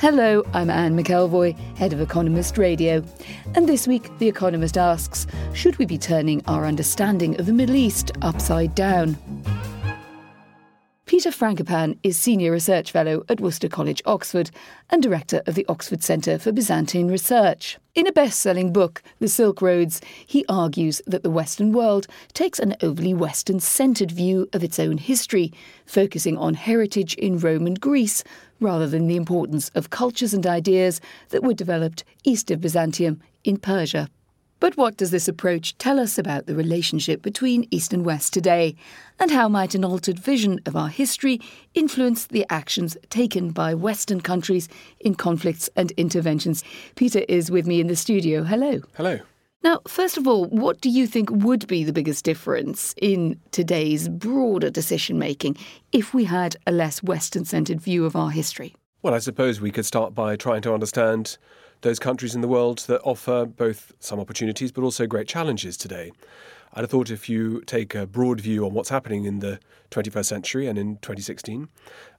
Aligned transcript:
Hello, 0.00 0.42
I'm 0.54 0.70
Anne 0.70 0.96
McElvoy, 0.96 1.54
head 1.76 1.92
of 1.92 2.00
Economist 2.00 2.56
Radio. 2.56 3.04
And 3.54 3.68
this 3.68 3.86
week, 3.86 4.10
The 4.16 4.28
Economist 4.28 4.78
asks 4.78 5.26
Should 5.52 5.76
we 5.76 5.84
be 5.84 5.98
turning 5.98 6.42
our 6.46 6.64
understanding 6.64 7.38
of 7.38 7.44
the 7.44 7.52
Middle 7.52 7.76
East 7.76 8.10
upside 8.22 8.74
down? 8.74 9.18
Peter 11.20 11.36
Frankopan 11.36 11.98
is 12.02 12.16
Senior 12.16 12.50
Research 12.50 12.92
Fellow 12.92 13.26
at 13.28 13.42
Worcester 13.42 13.68
College, 13.68 14.00
Oxford, 14.06 14.50
and 14.88 15.02
Director 15.02 15.42
of 15.46 15.54
the 15.54 15.66
Oxford 15.68 16.02
Centre 16.02 16.38
for 16.38 16.50
Byzantine 16.50 17.08
Research. 17.08 17.76
In 17.94 18.06
a 18.06 18.12
best 18.12 18.40
selling 18.40 18.72
book, 18.72 19.02
The 19.18 19.28
Silk 19.28 19.60
Roads, 19.60 20.00
he 20.26 20.46
argues 20.48 21.02
that 21.06 21.22
the 21.22 21.28
Western 21.28 21.72
world 21.72 22.06
takes 22.32 22.58
an 22.58 22.74
overly 22.80 23.12
Western 23.12 23.60
centred 23.60 24.10
view 24.10 24.48
of 24.54 24.64
its 24.64 24.78
own 24.78 24.96
history, 24.96 25.52
focusing 25.84 26.38
on 26.38 26.54
heritage 26.54 27.12
in 27.16 27.38
Rome 27.38 27.66
and 27.66 27.78
Greece 27.78 28.24
rather 28.58 28.86
than 28.86 29.06
the 29.06 29.16
importance 29.16 29.68
of 29.74 29.90
cultures 29.90 30.32
and 30.32 30.46
ideas 30.46 31.02
that 31.28 31.42
were 31.42 31.52
developed 31.52 32.02
east 32.24 32.50
of 32.50 32.62
Byzantium 32.62 33.20
in 33.44 33.58
Persia. 33.58 34.08
But 34.60 34.76
what 34.76 34.98
does 34.98 35.10
this 35.10 35.26
approach 35.26 35.76
tell 35.78 35.98
us 35.98 36.18
about 36.18 36.44
the 36.44 36.54
relationship 36.54 37.22
between 37.22 37.66
East 37.70 37.94
and 37.94 38.04
West 38.04 38.34
today? 38.34 38.76
And 39.18 39.30
how 39.30 39.48
might 39.48 39.74
an 39.74 39.86
altered 39.86 40.18
vision 40.18 40.60
of 40.66 40.76
our 40.76 40.88
history 40.88 41.40
influence 41.72 42.26
the 42.26 42.44
actions 42.50 42.94
taken 43.08 43.52
by 43.52 43.72
Western 43.72 44.20
countries 44.20 44.68
in 45.00 45.14
conflicts 45.14 45.70
and 45.76 45.92
interventions? 45.92 46.62
Peter 46.94 47.20
is 47.26 47.50
with 47.50 47.66
me 47.66 47.80
in 47.80 47.86
the 47.86 47.96
studio. 47.96 48.44
Hello. 48.44 48.82
Hello. 48.94 49.20
Now, 49.62 49.80
first 49.88 50.18
of 50.18 50.28
all, 50.28 50.44
what 50.46 50.80
do 50.82 50.90
you 50.90 51.06
think 51.06 51.30
would 51.30 51.66
be 51.66 51.82
the 51.82 51.92
biggest 51.92 52.24
difference 52.24 52.94
in 53.00 53.40
today's 53.52 54.10
broader 54.10 54.70
decision 54.70 55.18
making 55.18 55.56
if 55.92 56.12
we 56.12 56.24
had 56.24 56.56
a 56.66 56.72
less 56.72 57.02
Western 57.02 57.46
centred 57.46 57.80
view 57.80 58.04
of 58.04 58.14
our 58.14 58.30
history? 58.30 58.74
Well, 59.02 59.14
I 59.14 59.18
suppose 59.18 59.62
we 59.62 59.70
could 59.70 59.86
start 59.86 60.14
by 60.14 60.36
trying 60.36 60.60
to 60.62 60.74
understand 60.74 61.38
those 61.82 61.98
countries 61.98 62.34
in 62.34 62.40
the 62.40 62.48
world 62.48 62.80
that 62.80 63.00
offer 63.02 63.46
both 63.46 63.92
some 64.00 64.20
opportunities 64.20 64.72
but 64.72 64.82
also 64.82 65.06
great 65.06 65.28
challenges 65.28 65.76
today. 65.76 66.12
I'd 66.72 66.82
have 66.82 66.90
thought 66.90 67.10
if 67.10 67.28
you 67.28 67.62
take 67.62 67.94
a 67.94 68.06
broad 68.06 68.40
view 68.40 68.64
on 68.64 68.74
what's 68.74 68.90
happening 68.90 69.24
in 69.24 69.40
the 69.40 69.58
21st 69.90 70.26
century 70.26 70.66
and 70.68 70.78
in 70.78 70.96
2016, 70.98 71.68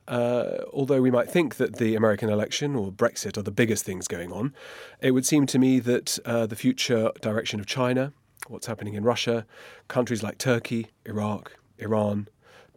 uh, 0.07 0.57
although 0.73 1.01
we 1.01 1.11
might 1.11 1.29
think 1.29 1.55
that 1.55 1.77
the 1.77 1.95
American 1.95 2.29
election 2.29 2.75
or 2.75 2.91
Brexit 2.91 3.37
are 3.37 3.43
the 3.43 3.51
biggest 3.51 3.85
things 3.85 4.07
going 4.07 4.31
on, 4.31 4.53
it 4.99 5.11
would 5.11 5.25
seem 5.25 5.45
to 5.45 5.59
me 5.59 5.79
that 5.79 6.19
uh, 6.25 6.45
the 6.45 6.55
future 6.55 7.11
direction 7.21 7.59
of 7.61 7.65
China, 7.65 8.11
what's 8.47 8.67
happening 8.67 8.95
in 8.95 9.03
Russia, 9.03 9.45
countries 9.87 10.21
like 10.21 10.37
Turkey, 10.37 10.87
Iraq, 11.05 11.53
Iran, 11.77 12.27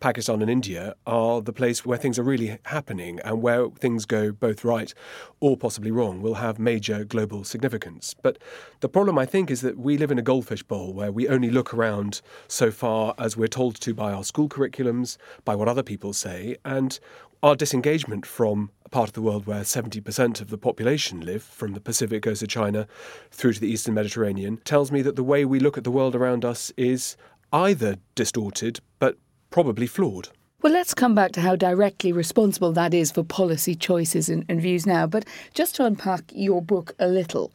Pakistan 0.05 0.43
and 0.43 0.51
India 0.51 0.95
are 1.07 1.41
the 1.41 1.51
place 1.51 1.87
where 1.87 1.97
things 1.97 2.19
are 2.19 2.23
really 2.23 2.59
happening 2.67 3.19
and 3.25 3.41
where 3.41 3.71
things 3.71 4.05
go 4.05 4.33
both 4.33 4.63
right 4.63 4.93
or 5.41 5.57
possibly 5.57 5.91
wrong 5.91 6.21
will 6.21 6.35
have 6.35 6.59
major 6.59 7.05
global 7.07 7.43
significance. 7.43 8.15
But 8.21 8.37
the 8.81 8.89
problem, 8.91 9.19
I 9.19 9.25
think, 9.25 9.51
is 9.51 9.63
that 9.63 9.79
we 9.79 9.97
live 9.97 10.11
in 10.11 10.19
a 10.19 10.23
goldfish 10.23 10.63
bowl 10.63 10.93
where 10.93 11.11
we 11.11 11.27
only 11.27 11.49
look 11.49 11.73
around 11.73 12.21
so 12.49 12.71
far 12.71 13.15
as 13.17 13.35
we're 13.35 13.49
told 13.49 13.81
to 13.81 13.95
by 13.95 14.13
our 14.13 14.25
school 14.25 14.47
curriculums, 14.47 15.17
by 15.43 15.55
what 15.55 15.69
other 15.69 15.83
people 15.83 16.13
say, 16.13 16.59
and 16.67 17.01
our 17.43 17.57
disengagement 17.57 18.27
from 18.27 18.73
a 18.85 18.91
part 18.91 19.09
of 19.09 19.15
the 19.15 19.23
world 19.23 19.47
where 19.47 19.63
70% 19.63 20.39
of 20.39 20.51
the 20.51 20.59
population 20.59 21.23
live, 21.23 21.43
from 21.43 21.73
the 21.73 21.81
Pacific 21.81 22.21
goes 22.21 22.41
to 22.41 22.47
China 22.47 22.87
through 23.31 23.55
to 23.55 23.61
the 23.61 23.69
Eastern 23.69 23.95
Mediterranean, 23.95 24.59
tells 24.67 24.93
me 24.93 25.01
that 25.01 25.17
the 25.17 25.25
way 25.25 25.47
we 25.47 25.61
look 25.61 25.79
at 25.79 25.85
the 25.85 25.91
world 25.91 26.15
around 26.15 26.45
us 26.45 26.75
is 26.77 27.17
either 27.55 27.97
distorted 28.15 28.81
but 28.99 29.17
probably 29.55 29.87
flawed. 29.87 30.31
Well, 30.63 30.73
let's 30.73 30.95
come 30.95 31.15
back 31.15 31.31
to 31.33 31.41
how 31.41 31.55
directly 31.55 32.11
responsible 32.11 32.73
that 32.73 32.93
is 32.93 33.13
for 33.13 33.23
policy 33.23 33.77
choices 33.77 34.29
and, 34.29 34.45
and, 34.49 34.61
views 34.61 34.85
now. 34.85 35.07
But 35.07 35.27
just 35.55 35.77
to 35.77 35.85
unpack 35.85 36.25
your 36.35 36.61
book 36.61 36.93
a 36.99 37.07
little, 37.07 37.53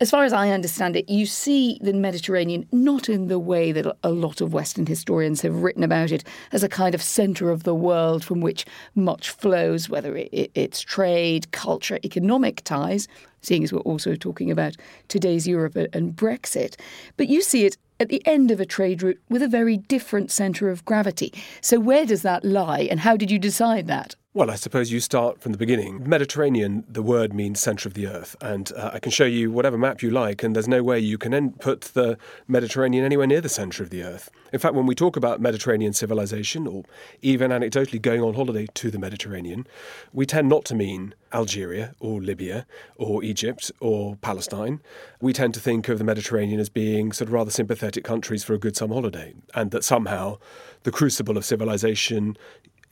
as 0.00 0.10
far 0.10 0.24
as 0.24 0.32
I 0.32 0.48
understand 0.48 0.96
it, 0.96 1.10
you 1.10 1.26
see 1.26 1.78
the 1.82 1.92
Mediterranean 1.92 2.66
not 2.72 3.10
in 3.10 3.28
the 3.28 3.38
way 3.38 3.70
that 3.72 3.86
a 4.02 4.08
lot 4.12 4.40
of 4.40 4.54
Western 4.54 4.86
historians 4.86 5.42
have 5.42 5.62
written 5.62 5.82
about 5.82 6.10
it 6.10 6.24
as 6.52 6.62
a 6.62 6.70
kind 6.70 6.94
of 6.94 7.02
centre 7.02 7.50
of 7.50 7.64
the 7.64 7.74
world 7.74 8.24
from 8.24 8.40
which 8.40 8.64
much 8.94 9.28
flows, 9.28 9.90
whether 9.90 10.16
it, 10.16 10.50
it's 10.54 10.80
trade, 10.80 11.52
culture, 11.52 11.98
economic 12.02 12.64
ties, 12.64 13.08
seeing 13.42 13.62
as 13.62 13.74
we're 13.74 13.80
also 13.80 14.14
talking 14.14 14.50
about 14.50 14.74
today's 15.08 15.46
Europe 15.46 15.76
and 15.76 16.16
Brexit. 16.16 16.80
But 17.18 17.28
you 17.28 17.42
see 17.42 17.66
it 17.66 17.76
at 17.98 18.08
the 18.08 18.22
end 18.26 18.50
of 18.50 18.60
a 18.60 18.66
trade 18.66 19.02
route 19.02 19.20
with 19.28 19.42
a 19.42 19.48
very 19.48 19.76
different 19.76 20.30
centre 20.30 20.70
of 20.70 20.84
gravity. 20.84 21.32
So, 21.60 21.80
where 21.80 22.06
does 22.06 22.22
that 22.22 22.44
lie, 22.44 22.80
and 22.90 23.00
how 23.00 23.16
did 23.16 23.30
you 23.30 23.38
decide 23.38 23.86
that? 23.86 24.14
Well, 24.36 24.50
I 24.50 24.56
suppose 24.56 24.92
you 24.92 25.00
start 25.00 25.40
from 25.40 25.52
the 25.52 25.58
beginning. 25.58 26.06
Mediterranean, 26.06 26.84
the 26.90 27.00
word 27.00 27.32
means 27.32 27.58
centre 27.58 27.88
of 27.88 27.94
the 27.94 28.06
earth, 28.06 28.36
and 28.42 28.70
uh, 28.76 28.90
I 28.92 28.98
can 28.98 29.10
show 29.10 29.24
you 29.24 29.50
whatever 29.50 29.78
map 29.78 30.02
you 30.02 30.10
like, 30.10 30.42
and 30.42 30.54
there's 30.54 30.68
no 30.68 30.82
way 30.82 31.00
you 31.00 31.16
can 31.16 31.52
put 31.52 31.80
the 31.94 32.18
Mediterranean 32.46 33.02
anywhere 33.02 33.26
near 33.26 33.40
the 33.40 33.48
centre 33.48 33.82
of 33.82 33.88
the 33.88 34.02
earth. 34.02 34.28
In 34.52 34.58
fact, 34.58 34.74
when 34.74 34.84
we 34.84 34.94
talk 34.94 35.16
about 35.16 35.40
Mediterranean 35.40 35.94
civilization, 35.94 36.66
or 36.66 36.84
even 37.22 37.50
anecdotally 37.50 38.00
going 38.00 38.20
on 38.20 38.34
holiday 38.34 38.66
to 38.74 38.90
the 38.90 38.98
Mediterranean, 38.98 39.66
we 40.12 40.26
tend 40.26 40.50
not 40.50 40.66
to 40.66 40.74
mean 40.74 41.14
Algeria 41.32 41.94
or 41.98 42.20
Libya 42.20 42.66
or 42.96 43.24
Egypt 43.24 43.72
or 43.80 44.16
Palestine. 44.16 44.82
We 45.18 45.32
tend 45.32 45.54
to 45.54 45.60
think 45.60 45.88
of 45.88 45.96
the 45.96 46.04
Mediterranean 46.04 46.60
as 46.60 46.68
being 46.68 47.10
sort 47.12 47.28
of 47.28 47.32
rather 47.32 47.50
sympathetic 47.50 48.04
countries 48.04 48.44
for 48.44 48.52
a 48.52 48.58
good 48.58 48.76
summer 48.76 48.96
holiday, 48.96 49.32
and 49.54 49.70
that 49.70 49.82
somehow 49.82 50.36
the 50.82 50.92
crucible 50.92 51.38
of 51.38 51.46
civilization 51.46 52.36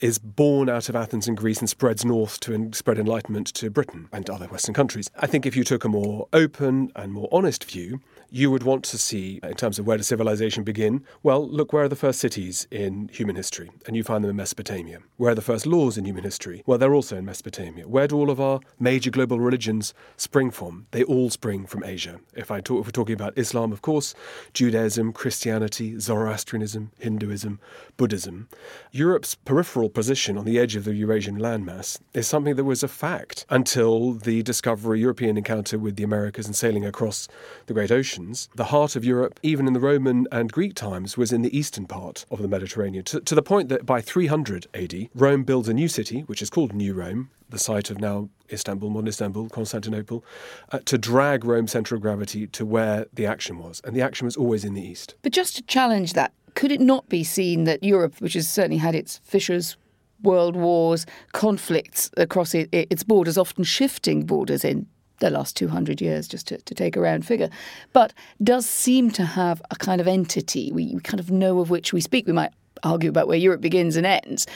is 0.01 0.19
born 0.19 0.69
out 0.69 0.89
of 0.89 0.97
Athens 0.97 1.29
and 1.29 1.37
Greece 1.37 1.61
and 1.61 1.69
spreads 1.69 2.05
north 2.05 2.41
to 2.41 2.71
spread 2.73 2.99
enlightenment 2.99 3.49
to 3.55 3.71
Britain 3.71 4.09
and 4.13 4.29
other 4.29 4.47
Western 4.47 4.75
countries. 4.75 5.11
I 5.17 5.27
think 5.27 5.47
if 5.47 5.57
you 5.57 5.65
took 5.65 5.85
a 5.85 5.89
more 5.89 6.29
open 6.33 6.91
and 6.97 7.13
more 7.13 7.29
honest 7.33 7.65
view, 7.65 8.01
you 8.31 8.51
would 8.51 8.65
want 8.65 8.85
to 8.85 8.99
see, 8.99 9.39
in 9.45 9.55
terms 9.55 9.79
of 9.79 9.87
where 9.87 9.97
does 9.97 10.09
civilization 10.09 10.65
begin? 10.65 11.05
Well, 11.23 11.49
look, 11.49 11.73
where 11.73 11.85
are 11.85 11.89
the 11.89 11.95
first 11.95 12.19
cities 12.19 12.67
in 12.71 13.09
human 13.13 13.37
history? 13.37 13.71
And 13.87 13.95
you 13.95 14.03
find 14.03 14.25
them 14.25 14.31
in 14.31 14.37
Mesopotamia. 14.37 14.99
Where 15.19 15.31
are 15.31 15.37
the 15.37 15.41
first 15.41 15.67
laws 15.67 15.97
in 15.97 16.05
human 16.05 16.25
history? 16.25 16.65
Well, 16.67 16.77
they're 16.77 16.95
also 16.95 17.17
in 17.17 17.25
Mesopotamia. 17.25 17.87
Where 17.87 18.09
do 18.09 18.17
all 18.17 18.31
of 18.31 18.41
our 18.41 18.59
major 18.81 19.11
global 19.11 19.39
religions 19.39 19.95
spring 20.17 20.51
from? 20.51 20.87
They 20.91 21.05
all 21.05 21.31
spring 21.31 21.65
from 21.67 21.85
Asia. 21.85 22.19
If, 22.35 22.51
I 22.51 22.61
talk, 22.61 22.81
if 22.81 22.87
we're 22.87 22.93
talking 22.93 23.15
about 23.15 23.39
Islam, 23.39 23.73
of 23.73 23.83
course, 23.83 24.15
Judaism, 24.53 25.13
Christianity, 25.13 26.01
Zoroastrianism, 26.01 26.91
Hinduism, 26.99 27.61
Buddhism. 27.97 28.49
Europe's 28.93 29.35
peripheral 29.35 29.89
position 29.89 30.37
on 30.37 30.45
the 30.45 30.59
edge 30.59 30.77
of 30.77 30.85
the 30.85 30.95
Eurasian 30.95 31.39
landmass 31.39 32.01
is 32.13 32.27
something 32.27 32.57
that 32.57 32.65
was 32.65 32.83
a 32.83 32.89
fact 32.89 33.47
until 33.51 34.13
the 34.13 34.43
discovery, 34.43 35.01
European 35.01 35.37
encounter 35.37 35.79
with 35.79 35.97
the 35.97 36.03
Americas 36.03 36.47
and 36.47 36.57
sailing 36.57 36.85
across 36.85 37.29
the 37.67 37.75
Great 37.75 37.91
oceans. 37.91 38.49
the 38.55 38.65
heart 38.65 38.97
of 38.97 39.05
Europe, 39.05 39.39
even 39.43 39.67
in 39.67 39.73
the 39.73 39.81
Roman 39.81 40.27
and 40.31 40.53
Greek 40.53 40.75
times, 40.75 41.17
was 41.17 41.33
in 41.33 41.43
the 41.43 41.57
eastern 41.57 41.87
part 41.87 42.25
of 42.31 42.41
the 42.41 42.49
Mediterranean, 42.49 43.05
to, 43.05 43.21
to 43.21 43.35
the 43.35 43.43
point 43.43 43.69
that 43.69 43.87
by 43.87 44.01
300 44.01 44.67
AD, 44.75 45.09
Rome 45.15 45.45
builds 45.45 45.69
a 45.69 45.75
new 45.75 45.89
city, 45.89 46.21
which 46.23 46.43
is 46.43 46.51
called 46.51 46.73
New 46.73 46.95
Rome, 46.95 47.31
the 47.49 47.59
site 47.59 47.91
of 47.91 48.01
now 48.01 48.29
Istanbul, 48.53 48.91
modern 48.91 49.09
Istanbul, 49.09 49.49
Constantinople, 49.49 50.25
uh, 50.73 50.81
to 50.85 50.99
drag 50.99 51.45
Rome's 51.45 51.73
centre 51.73 51.95
of 51.95 52.01
gravity 52.01 52.47
to 52.49 52.67
where 52.67 53.07
the 53.13 53.27
action 53.27 53.59
was. 53.59 53.81
And 53.85 53.95
the 53.95 54.03
action 54.03 54.25
was 54.25 54.37
always 54.37 54.65
in 54.65 54.75
the 54.75 54.83
east. 54.83 55.15
But 55.23 55.33
just 55.33 55.57
to 55.57 55.63
challenge 55.63 56.13
that, 56.15 56.33
could 56.55 56.73
it 56.73 56.81
not 56.81 57.09
be 57.09 57.25
seen 57.25 57.65
that 57.65 57.83
Europe, 57.83 58.21
which 58.21 58.35
has 58.35 58.49
certainly 58.49 58.77
had 58.77 58.95
its 58.95 59.19
fissures, 59.25 59.77
world 60.23 60.57
wars, 60.57 61.07
conflicts 61.33 62.11
across 62.17 62.55
it, 62.55 62.69
its 62.73 63.03
borders, 63.03 63.37
often 63.37 63.65
shifting 63.65 64.25
borders 64.25 64.65
in 64.65 64.87
the 65.19 65.31
last 65.31 65.57
200 65.57 66.01
years, 66.01 66.27
just 66.27 66.49
to, 66.49 66.59
to 66.59 66.75
take 66.75 66.97
a 66.97 67.01
round 67.01 67.27
figure, 67.27 67.51
but 67.93 68.13
does 68.43 68.67
seem 68.67 69.11
to 69.11 69.25
have 69.25 69.63
a 69.71 69.77
kind 69.77 70.01
of 70.01 70.09
entity. 70.09 70.73
We, 70.73 70.95
we 70.95 71.01
kind 71.01 71.21
of 71.21 71.31
know 71.31 71.61
of 71.61 71.71
which 71.71 71.93
we 71.93 72.01
speak. 72.01 72.27
We 72.27 72.33
might 72.33 72.53
argue 72.83 73.11
about 73.11 73.29
where 73.29 73.39
Europe 73.39 73.61
begins 73.61 73.97
and 73.97 74.07
ends. 74.07 74.47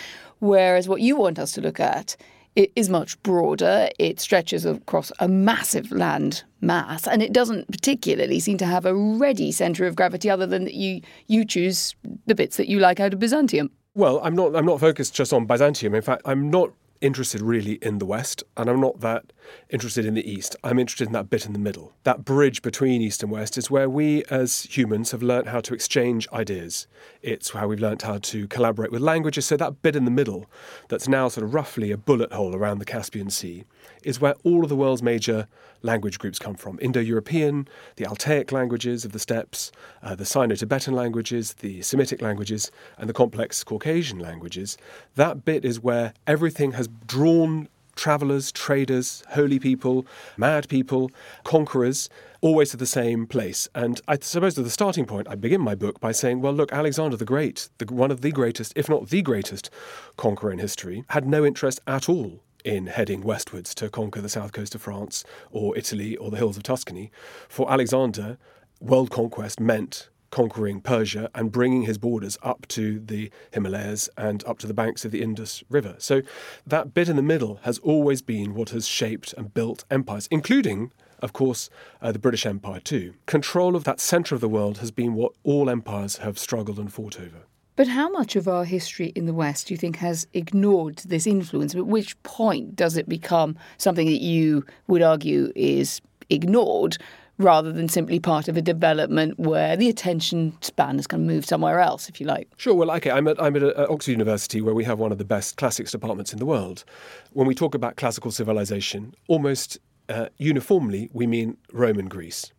Whereas 0.41 0.89
what 0.89 1.01
you 1.01 1.17
want 1.17 1.39
us 1.39 1.53
to 1.53 1.61
look 1.61 1.81
at 1.81 2.17
is 2.58 2.88
much 2.88 3.22
broader. 3.22 3.88
It 3.99 4.20
stretches 4.20 4.64
across 4.64 5.12
a 5.20 5.28
massive 5.28 5.93
land 5.93 6.43
mass, 6.60 7.06
and 7.06 7.22
it 7.22 7.32
doesn't 7.32 7.70
particularly 7.70 8.40
seem 8.40 8.58
to 8.58 8.66
have 8.66 8.84
a 8.84 8.94
ready 8.94 9.52
centre 9.52 9.87
of 9.87 9.94
gravity 9.94 10.28
other 10.28 10.46
than 10.46 10.64
that 10.64 10.75
you 10.75 11.00
you 11.26 11.44
choose 11.44 11.94
the 12.26 12.34
bits 12.34 12.56
that 12.56 12.69
you 12.69 12.78
like 12.81 13.00
out 13.00 13.12
of 13.12 13.20
Byzantium. 13.20 13.70
Well, 13.94 14.20
I'm 14.22 14.34
not. 14.34 14.56
I'm 14.56 14.66
not 14.66 14.81
focused 14.81 15.14
just 15.14 15.32
on 15.32 15.46
Byzantium. 15.46 15.94
In 15.94 16.02
fact, 16.02 16.22
I'm 16.25 16.50
not 16.50 16.72
interested 17.00 17.40
really 17.40 17.75
in 17.82 17.99
the 17.99 18.06
West, 18.06 18.43
and 18.56 18.69
I'm 18.69 18.81
not 18.81 19.00
that 19.00 19.32
interested 19.71 20.05
in 20.05 20.15
the 20.15 20.31
East. 20.31 20.56
I'm 20.65 20.79
interested 20.79 21.06
in 21.06 21.12
that 21.12 21.31
bit 21.31 21.47
in 21.47 21.53
the 21.53 21.59
middle. 21.59 21.93
That 22.05 22.25
bridge 22.25 22.62
between 22.62 23.03
East 23.03 23.23
and 23.23 23.31
West 23.33 23.59
is 23.59 23.71
where 23.71 23.89
we 23.89 24.25
as 24.25 24.62
humans 24.65 25.11
have 25.11 25.23
learnt 25.23 25.49
how 25.49 25.61
to 25.61 25.75
exchange 25.75 26.29
ideas. 26.33 26.87
It's 27.23 27.50
how 27.50 27.69
we've 27.69 27.81
learnt 27.81 28.03
how 28.03 28.19
to 28.19 28.49
collaborate 28.49 28.93
with 28.93 29.03
languages. 29.03 29.47
So 29.47 29.56
that 29.56 29.83
bit 29.83 29.97
in 29.97 30.05
the 30.05 30.11
middle, 30.11 30.47
that's 30.89 31.09
now 31.09 31.29
sort 31.29 31.45
of 31.45 31.55
roughly 31.55 31.91
a 31.91 31.97
bullet 31.97 32.33
hole 32.33 32.55
around 32.55 32.79
the 32.79 32.85
Caspian 32.85 33.31
Sea, 33.31 33.65
is 34.03 34.21
where 34.21 34.35
all 34.45 34.62
of 34.62 34.69
the 34.69 34.77
world's 34.77 35.03
major 35.03 35.47
language 35.83 36.19
groups 36.19 36.39
come 36.39 36.55
from 36.55 36.79
Indo 36.83 37.01
European, 37.01 37.69
the 37.97 38.06
Altaic 38.06 38.53
languages 38.53 39.05
of 39.05 39.12
the 39.12 39.19
steppes, 39.19 39.71
uh, 40.03 40.15
the 40.15 40.25
Sino 40.25 40.55
Tibetan 40.55 40.94
languages, 40.94 41.55
the 41.55 41.83
Semitic 41.83 42.21
languages, 42.21 42.71
and 42.97 43.09
the 43.09 43.12
complex 43.12 43.62
Caucasian 43.62 44.19
languages. 44.19 44.77
That 45.15 45.44
bit 45.44 45.65
is 45.65 45.81
where 45.81 46.15
everything 46.27 46.73
has 46.73 46.89
drawn 47.06 47.69
travellers, 47.99 48.50
traders, 48.53 49.23
holy 49.31 49.59
people, 49.59 50.06
mad 50.37 50.69
people, 50.69 51.11
conquerors, 51.45 52.09
always 52.41 52.71
to 52.71 52.77
the 52.77 52.87
same 52.87 53.27
place. 53.27 53.69
And 53.75 54.00
I 54.09 54.19
suppose 54.21 54.56
at 54.56 54.65
the 54.65 54.71
starting 54.71 55.05
point, 55.05 55.29
I 55.29 55.35
begin 55.35 55.61
my 55.61 55.75
book 55.75 56.00
by 56.00 56.12
saying, 56.12 56.41
well, 56.41 56.53
look, 56.53 56.73
Alexander 56.73 57.17
the 57.17 57.25
Great, 57.25 57.69
the, 57.79 57.93
one 57.93 58.11
of 58.11 58.21
the 58.21 58.31
greatest, 58.31 58.73
if 58.77 58.89
not 58.89 59.09
the 59.09 59.21
greatest, 59.21 59.69
conqueror 60.17 60.53
in 60.53 60.59
history, 60.59 61.05
had 61.11 61.27
no 61.27 61.45
interest 61.45 61.81
at 61.87 62.09
all 62.09 62.41
in 62.65 62.87
heading 62.87 63.23
westwards 63.23 63.75
to 63.75 63.89
conquer 63.89 64.21
the 64.21 64.29
south 64.29 64.53
coast 64.53 64.75
of 64.75 64.83
France 64.83 65.25
or 65.51 65.77
Italy 65.77 66.17
or 66.17 66.31
the 66.31 66.37
hills 66.37 66.56
of 66.56 66.62
Tuscany. 66.62 67.11
For 67.49 67.71
Alexander, 67.71 68.39
world 68.81 69.11
conquest 69.11 69.59
meant 69.61 70.09
conquering 70.31 70.81
Persia 70.81 71.31
and 71.35 71.51
bringing 71.53 71.83
his 71.83 71.99
borders 71.99 72.39
up 72.43 72.67
to 72.69 73.01
the 73.01 73.31
Himalayas 73.53 74.09
and 74.17 74.45
up 74.45 74.59
to 74.59 74.67
the 74.67 74.75
banks 74.75 75.05
of 75.05 75.11
the 75.11 75.23
Indus 75.23 75.63
River. 75.69 75.97
So 75.99 76.23
that 76.67 76.95
bit 76.95 77.09
in 77.09 77.17
the 77.17 77.23
middle 77.23 77.61
has 77.63 77.79
always 77.79 78.23
been 78.23 78.55
what 78.55 78.71
has 78.71 78.87
shaped 78.87 79.33
and 79.37 79.53
built 79.53 79.85
empires, 79.91 80.29
including 80.31 80.93
of 81.21 81.33
course, 81.33 81.69
uh, 82.01 82.13
the 82.13 82.19
British 82.21 82.47
Empire 82.47 82.79
too. 82.79 83.15
Control 83.27 83.75
of 83.75 83.83
that 83.83 83.99
centre 83.99 84.37
of 84.37 84.41
the 84.41 84.49
world 84.49 84.79
has 84.79 84.93
been 84.93 85.15
what 85.15 85.33
all 85.43 85.69
empires 85.69 86.19
have 86.19 86.39
struggled 86.39 86.79
and 86.79 86.93
fought 86.93 87.19
over. 87.19 87.43
But 87.79 87.89
how 87.89 88.09
much 88.09 88.35
of 88.35 88.49
our 88.49 88.65
history 88.65 89.13
in 89.15 89.27
the 89.27 89.35
West 89.35 89.69
do 89.69 89.75
you 89.75 89.79
think 89.79 89.97
has 89.97 90.27
ignored 90.33 90.97
this 90.99 91.27
influence? 91.27 91.75
At 91.75 91.87
which 91.87 92.21
point 92.25 92.75
does 92.75 92.97
it 92.97 93.09
become 93.09 93.57
something 93.77 94.07
that 94.07 94.21
you 94.21 94.65
would 94.89 95.03
argue 95.03 95.53
is 95.55 96.01
ignored 96.31 96.99
rather 97.38 97.73
than 97.73 97.88
simply 97.88 98.19
part 98.19 98.49
of 98.49 98.56
a 98.56 98.62
development 98.62 99.38
where 99.38 99.76
the 99.76 99.88
attention 99.88 100.56
span 100.61 100.96
has 100.96 101.06
kind 101.06 101.23
of 101.23 101.26
moved 101.26 101.49
somewhere 101.49 101.81
else, 101.81 102.08
if 102.08 102.20
you 102.20 102.26
like. 102.26 102.49
Sure. 102.56 102.75
Well, 102.75 102.90
okay. 102.93 103.11
I'm 103.11 103.29
at, 103.29 103.40
I'm 103.40 103.56
at 103.56 103.79
Oxford 103.90 104.12
University 104.12 104.61
where 104.61 104.75
we 104.75 104.85
have 104.85 104.99
one 104.99 105.12
of 105.12 105.19
the 105.19 105.25
best 105.25 105.56
classics 105.56 105.93
departments 105.93 106.32
in 106.32 106.38
the 106.38 106.46
world. 106.46 106.85
When 107.32 107.46
we 107.46 107.55
talk 107.55 107.75
about 107.75 107.96
classical 107.96 108.31
civilization, 108.31 109.14
almost 109.29 109.79
uh, 110.08 110.26
uniformly 110.37 111.11
we 111.12 111.26
mean 111.26 111.56
Roman 111.73 112.08
Greece. 112.08 112.52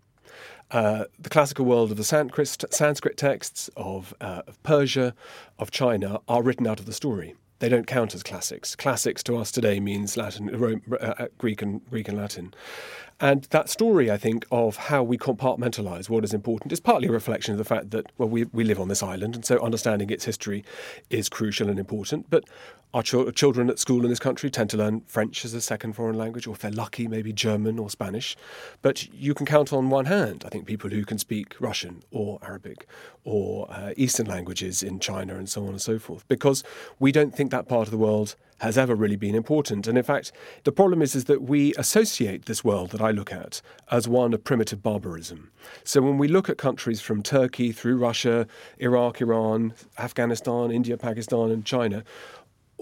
Uh, 0.72 1.06
the 1.18 1.30
classical 1.30 1.66
world 1.66 1.92
of 1.92 1.98
the 1.98 2.04
Sanskrit, 2.04 2.48
Sanskrit 2.72 3.18
texts, 3.18 3.70
of, 3.76 4.14
uh, 4.22 4.44
of 4.48 4.62
Persia, 4.62 5.16
of 5.58 5.72
China, 5.72 6.20
are 6.28 6.44
written 6.44 6.68
out 6.68 6.80
of 6.80 6.86
the 6.86 6.94
story 6.94 7.36
they 7.60 7.70
don't 7.70 7.88
count 7.88 8.16
as 8.16 8.24
classics. 8.24 8.76
Classics 8.76 9.22
to 9.24 9.38
us 9.38 9.52
today 9.52 9.80
means 9.80 10.18
Latin, 10.18 10.48
Rome, 10.48 10.82
uh, 10.92 10.96
uh, 10.96 11.28
Greek, 11.38 11.62
and 11.62 11.86
Greek 11.90 12.08
and 12.08 12.18
Latin. 12.18 12.54
And 13.22 13.44
that 13.50 13.70
story, 13.70 14.10
I 14.10 14.18
think, 14.18 14.46
of 14.50 14.78
how 14.78 15.04
we 15.04 15.18
compartmentalize 15.18 16.10
what 16.10 16.24
is 16.24 16.34
important 16.34 16.72
is 16.72 16.80
partly 16.80 17.10
a 17.10 17.12
reflection 17.12 17.52
of 17.54 17.58
the 17.58 17.66
fact 17.66 17.92
that, 17.92 18.12
well, 18.18 18.30
we, 18.30 18.46
we 18.46 18.64
live 18.64 18.80
on 18.80 18.88
this 18.88 19.04
island, 19.04 19.36
and 19.36 19.44
so 19.44 19.60
understanding 19.60 20.10
its 20.10 20.24
history 20.24 20.64
is 21.10 21.28
crucial 21.28 21.70
and 21.70 21.78
important. 21.78 22.30
But 22.30 22.46
our 22.94 23.04
ch- 23.04 23.36
children 23.36 23.70
at 23.70 23.78
school 23.78 24.04
in 24.04 24.10
this 24.10 24.20
country 24.20 24.50
tend 24.50 24.70
to 24.70 24.78
learn 24.78 25.02
French 25.02 25.44
as 25.44 25.54
a 25.54 25.60
second 25.60 25.94
foreign 25.94 26.18
language, 26.18 26.48
or 26.48 26.54
if 26.54 26.60
they're 26.60 26.72
lucky, 26.72 27.10
maybe 27.10 27.34
German 27.34 27.78
or 27.78 27.90
Spanish. 27.90 28.38
But 28.82 29.14
you 29.14 29.34
can 29.34 29.46
count 29.46 29.74
on 29.74 29.90
one 29.90 30.06
hand, 30.06 30.44
I 30.46 30.50
think, 30.50 30.66
people 30.66 30.90
who 30.90 31.04
can 31.04 31.18
speak 31.18 31.56
Russian 31.60 32.04
or 32.12 32.40
Arabic 32.42 32.88
or 33.26 33.68
uh, 33.70 33.92
Eastern 33.98 34.28
languages 34.28 34.82
in 34.82 35.00
China 35.00 35.36
and 35.36 35.50
so 35.50 35.64
on 35.64 35.70
and 35.70 35.82
so 35.82 36.00
forth, 36.00 36.26
because 36.30 36.64
we 37.00 37.12
don't 37.12 37.36
think 37.36 37.52
that 37.52 37.68
part 37.68 37.88
of 37.88 37.92
the 37.92 37.98
world 37.98 38.38
has 38.60 38.78
ever 38.78 38.96
really 38.96 39.16
been 39.16 39.36
important. 39.36 39.88
And 39.88 39.98
in 39.98 40.04
fact, 40.04 40.32
the 40.64 40.72
problem 40.72 41.02
is, 41.02 41.16
is 41.16 41.26
that 41.26 41.42
we 41.44 41.74
associate 41.76 42.46
this 42.46 42.64
world 42.64 42.92
that 42.92 43.02
I 43.02 43.12
look 43.12 43.32
at 43.32 43.62
as 43.92 44.08
one 44.08 44.34
of 44.34 44.44
primitive 44.44 44.84
barbarism. 44.84 45.52
So 45.84 46.02
when 46.02 46.18
we 46.18 46.28
look 46.28 46.50
at 46.50 46.58
countries 46.58 47.02
from 47.02 47.24
Turkey 47.24 47.72
through 47.72 47.98
Russia, 47.98 48.48
Iraq, 48.78 49.22
Iran, 49.22 49.74
Afghanistan, 49.98 50.72
India, 50.72 50.98
Pakistan, 50.98 51.52
and 51.52 51.66
China, 51.66 52.04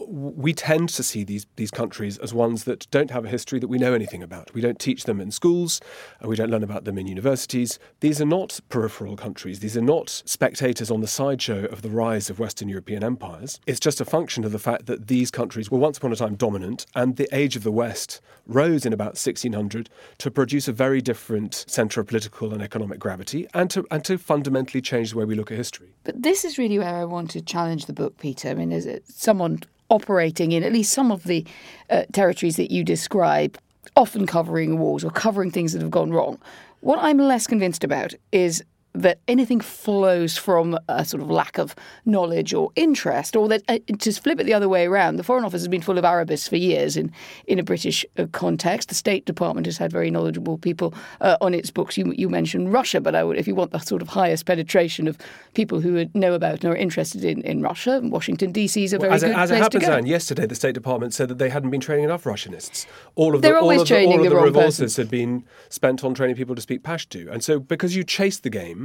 we 0.06 0.54
tend 0.54 0.90
to 0.90 1.04
see 1.04 1.24
these 1.24 1.48
these 1.56 1.72
countries 1.72 2.18
as 2.20 2.34
ones 2.34 2.66
that 2.66 2.90
don't 2.92 3.12
have 3.12 3.26
a 3.26 3.30
history 3.30 3.60
that 3.60 3.68
we 3.68 3.78
know 3.78 3.94
anything 3.94 4.22
about. 4.22 4.54
We 4.54 4.62
don't 4.62 4.80
teach 4.80 5.06
them 5.06 5.20
in 5.20 5.32
schools, 5.32 5.82
uh, 6.24 6.28
we 6.28 6.36
don't 6.36 6.52
learn 6.52 6.64
about 6.64 6.86
them 6.86 6.98
in 6.98 7.08
universities. 7.08 7.80
These 8.00 8.22
are 8.22 8.26
not 8.26 8.60
peripheral 8.70 9.16
countries. 9.16 9.60
These 9.60 9.76
are 9.76 9.82
not 9.82 10.10
spectators 10.26 10.92
on 10.92 11.02
the 11.02 11.08
sideshow 11.08 11.66
of 11.66 11.82
the 11.82 11.90
rise 11.90 12.30
of 12.30 12.40
Western 12.40 12.70
European 12.70 13.04
empires. 13.04 13.60
It's 13.66 13.80
just 13.80 14.00
a 14.00 14.06
function 14.06 14.44
of 14.44 14.52
the 14.52 14.60
fact 14.60 14.86
that 14.86 15.08
these 15.08 15.32
countries 15.32 15.72
were 15.72 15.80
once 15.80 15.98
upon 15.98 16.12
a 16.12 16.16
time 16.16 16.36
dominant, 16.36 16.86
and 16.96 17.16
the 17.16 17.28
age 17.32 17.56
of 17.56 17.64
the 17.64 17.72
West 17.72 18.22
rose 18.46 18.86
in 18.86 18.94
about 18.94 19.18
1600 19.18 19.90
to 20.20 20.32
produce 20.32 20.68
a 20.68 20.74
very 20.74 21.02
different 21.02 21.66
centre 21.68 22.02
of 22.02 22.08
political 22.08 22.54
and 22.54 22.62
economic 22.62 23.00
gravity, 23.00 23.48
and 23.54 23.70
to 23.72 23.86
and 23.90 24.06
to 24.06 24.18
fundamentally 24.18 24.82
change 24.82 25.12
the 25.12 25.18
way 25.18 25.26
we 25.26 25.36
look 25.36 25.52
at 25.52 25.58
history. 25.58 25.96
But 26.04 26.22
this 26.22 26.46
is 26.46 26.58
really 26.58 26.78
where 26.78 26.96
I 26.96 27.06
want 27.06 27.32
to 27.32 27.42
challenge 27.42 27.88
the 27.88 27.94
book, 27.94 28.18
Peter. 28.18 28.50
I 28.50 28.54
mean, 28.54 28.72
is 28.72 28.86
it 28.86 29.04
someone 29.08 29.62
operating 29.90 30.52
in 30.52 30.64
at 30.64 30.74
least 30.74 30.94
some 30.94 31.12
of 31.12 31.24
the 31.24 31.46
uh, 31.90 32.04
territories 32.14 32.56
that 32.58 32.72
you 32.72 32.84
describe, 32.84 33.58
often 33.96 34.26
covering 34.26 34.80
wars 34.80 35.04
or 35.04 35.12
covering 35.12 35.52
things 35.52 35.74
that 35.74 35.82
have 35.82 35.92
gone 35.92 36.12
wrong. 36.12 36.40
What 36.82 37.00
I'm 37.02 37.18
less 37.18 37.48
convinced 37.48 37.84
about 37.84 38.14
is 38.32 38.64
that 38.94 39.20
anything 39.28 39.60
flows 39.60 40.38
from 40.38 40.78
a 40.88 41.06
sort 41.06 41.22
of 41.22 41.30
lack 41.30 41.58
of 41.58 41.76
knowledge 42.06 42.54
or 42.54 42.72
interest, 42.76 43.36
or 43.36 43.48
that 43.48 43.62
uh, 43.68 43.78
to 44.00 44.12
flip 44.14 44.40
it 44.40 44.46
the 44.46 44.54
other 44.54 44.70
way 44.70 44.86
around, 44.86 45.18
the 45.18 45.24
Foreign 45.24 45.46
Office 45.46 45.62
has 45.62 45.68
been 45.68 45.82
full 45.82 45.98
of 45.98 46.06
Arabists 46.06 46.48
for 46.48 46.56
years 46.56 46.98
in, 46.98 47.12
in 47.46 47.60
a 47.60 47.64
British 47.64 48.06
uh, 48.18 48.26
context. 48.32 48.90
The 48.90 48.96
State 48.96 49.26
Department 49.26 49.66
has 49.68 49.78
had 49.78 49.92
very 49.92 50.10
knowledgeable 50.10 50.58
people 50.58 50.94
uh, 51.22 51.38
on 51.42 51.54
its 51.54 51.70
books. 51.70 51.98
You, 51.98 52.12
you 52.18 52.30
mentioned 52.30 52.74
Russia, 52.74 53.00
but 53.00 53.16
I 53.16 53.24
would, 53.24 53.38
if 53.38 53.48
you 53.48 53.56
want 53.56 53.72
the 53.72 53.80
sort 53.80 54.02
of 54.02 54.10
highest 54.10 54.46
penetration 54.46 55.08
of 55.08 55.18
people 55.54 55.80
who 55.80 56.06
know 56.14 56.34
about 56.34 56.64
and 56.64 56.74
are 56.74 56.76
interested 56.76 57.24
in, 57.24 57.42
in 57.42 57.62
Russia, 57.62 58.02
Washington, 58.04 58.52
D.C. 58.52 58.84
is 58.84 58.94
a 58.94 58.98
very 58.98 59.10
well, 59.10 59.16
as 59.16 59.24
good 59.24 59.32
it, 59.32 59.38
as 59.38 59.50
place 59.50 59.60
it 59.60 59.64
happens, 59.64 59.84
to 59.84 59.90
go. 59.90 59.96
Anne, 59.98 60.06
yesterday 60.06 60.46
the 60.48 60.56
State 60.56 60.74
Department 60.74 61.14
said 61.14 61.30
that 61.30 61.38
they 61.38 61.50
hadn't 61.50 61.70
been 61.70 61.82
training 61.82 62.06
enough 62.06 62.24
Russianists. 62.24 62.86
All 63.16 63.36
of 63.36 63.42
the, 63.42 63.48
They're 63.48 63.60
always 63.60 63.80
all 63.80 63.82
of 63.84 63.88
training 63.88 64.22
the, 64.24 64.30
all 64.30 64.42
the, 64.42 64.48
of 64.48 64.54
the 64.54 64.60
person. 64.60 64.90
had 65.04 65.12
been 65.12 65.44
spent 65.70 66.04
on 66.04 66.14
training 66.14 66.36
people 66.36 66.56
to 66.56 66.62
speak 66.62 66.82
Pashto. 66.82 67.32
And 67.32 67.44
so 67.44 67.60
because 67.60 67.96
you 67.96 68.04
chase 68.04 68.40
the 68.40 68.50
game, 68.50 68.77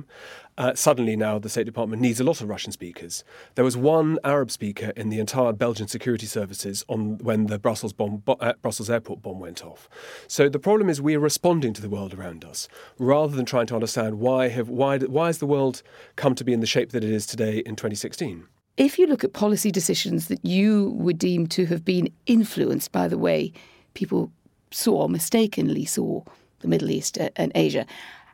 uh, 0.58 0.75
suddenly 0.75 1.16
now 1.16 1.38
the 1.38 1.49
State 1.49 1.66
Department 1.66 2.02
needs 2.02 2.20
a 2.20 2.25
lot 2.25 2.40
of 2.40 2.49
Russian 2.49 2.72
speakers. 2.72 3.25
There 3.54 3.64
was 3.64 3.76
one 3.76 4.18
Arab 4.25 4.50
speaker 4.50 4.92
in 4.96 5.08
the 5.08 5.18
entire 5.18 5.52
Belgian 5.52 5.88
security 5.88 6.26
services 6.26 6.84
on 6.88 7.18
when 7.18 7.46
the 7.46 7.58
Brussels 7.58 7.92
bomb, 7.92 8.22
uh, 8.26 8.54
Brussels 8.62 8.90
airport 8.90 9.22
bomb 9.22 9.40
went 9.40 9.64
off. 9.64 9.88
So 10.26 10.49
the 10.49 10.58
problem 10.58 10.88
is 10.88 11.00
we 11.00 11.16
are 11.16 11.20
responding 11.20 11.72
to 11.75 11.82
the 11.82 11.88
world 11.88 12.14
around 12.14 12.44
us 12.44 12.68
rather 12.99 13.34
than 13.34 13.44
trying 13.44 13.66
to 13.66 13.75
understand 13.75 14.18
why 14.18 14.49
have 14.49 14.68
why 14.68 14.99
why 14.99 15.26
has 15.26 15.38
the 15.38 15.46
world 15.46 15.82
come 16.16 16.34
to 16.34 16.44
be 16.44 16.52
in 16.52 16.61
the 16.61 16.66
shape 16.66 16.90
that 16.92 17.04
it 17.04 17.11
is 17.11 17.26
today 17.26 17.58
in 17.58 17.76
2016. 17.76 18.46
If 18.76 18.99
you 18.99 19.06
look 19.06 19.22
at 19.22 19.34
policy 19.34 19.70
decisions 19.70 20.28
that 20.28 20.44
you 20.44 20.90
would 20.96 21.18
deem 21.18 21.46
to 21.49 21.66
have 21.66 21.84
been 21.84 22.08
influenced 22.26 22.90
by 22.90 23.06
the 23.06 23.18
way 23.18 23.52
people 23.92 24.32
saw, 24.70 25.08
mistakenly 25.08 25.84
saw, 25.84 26.22
the 26.61 26.68
Middle 26.68 26.90
East 26.90 27.18
and 27.37 27.52
Asia, 27.54 27.84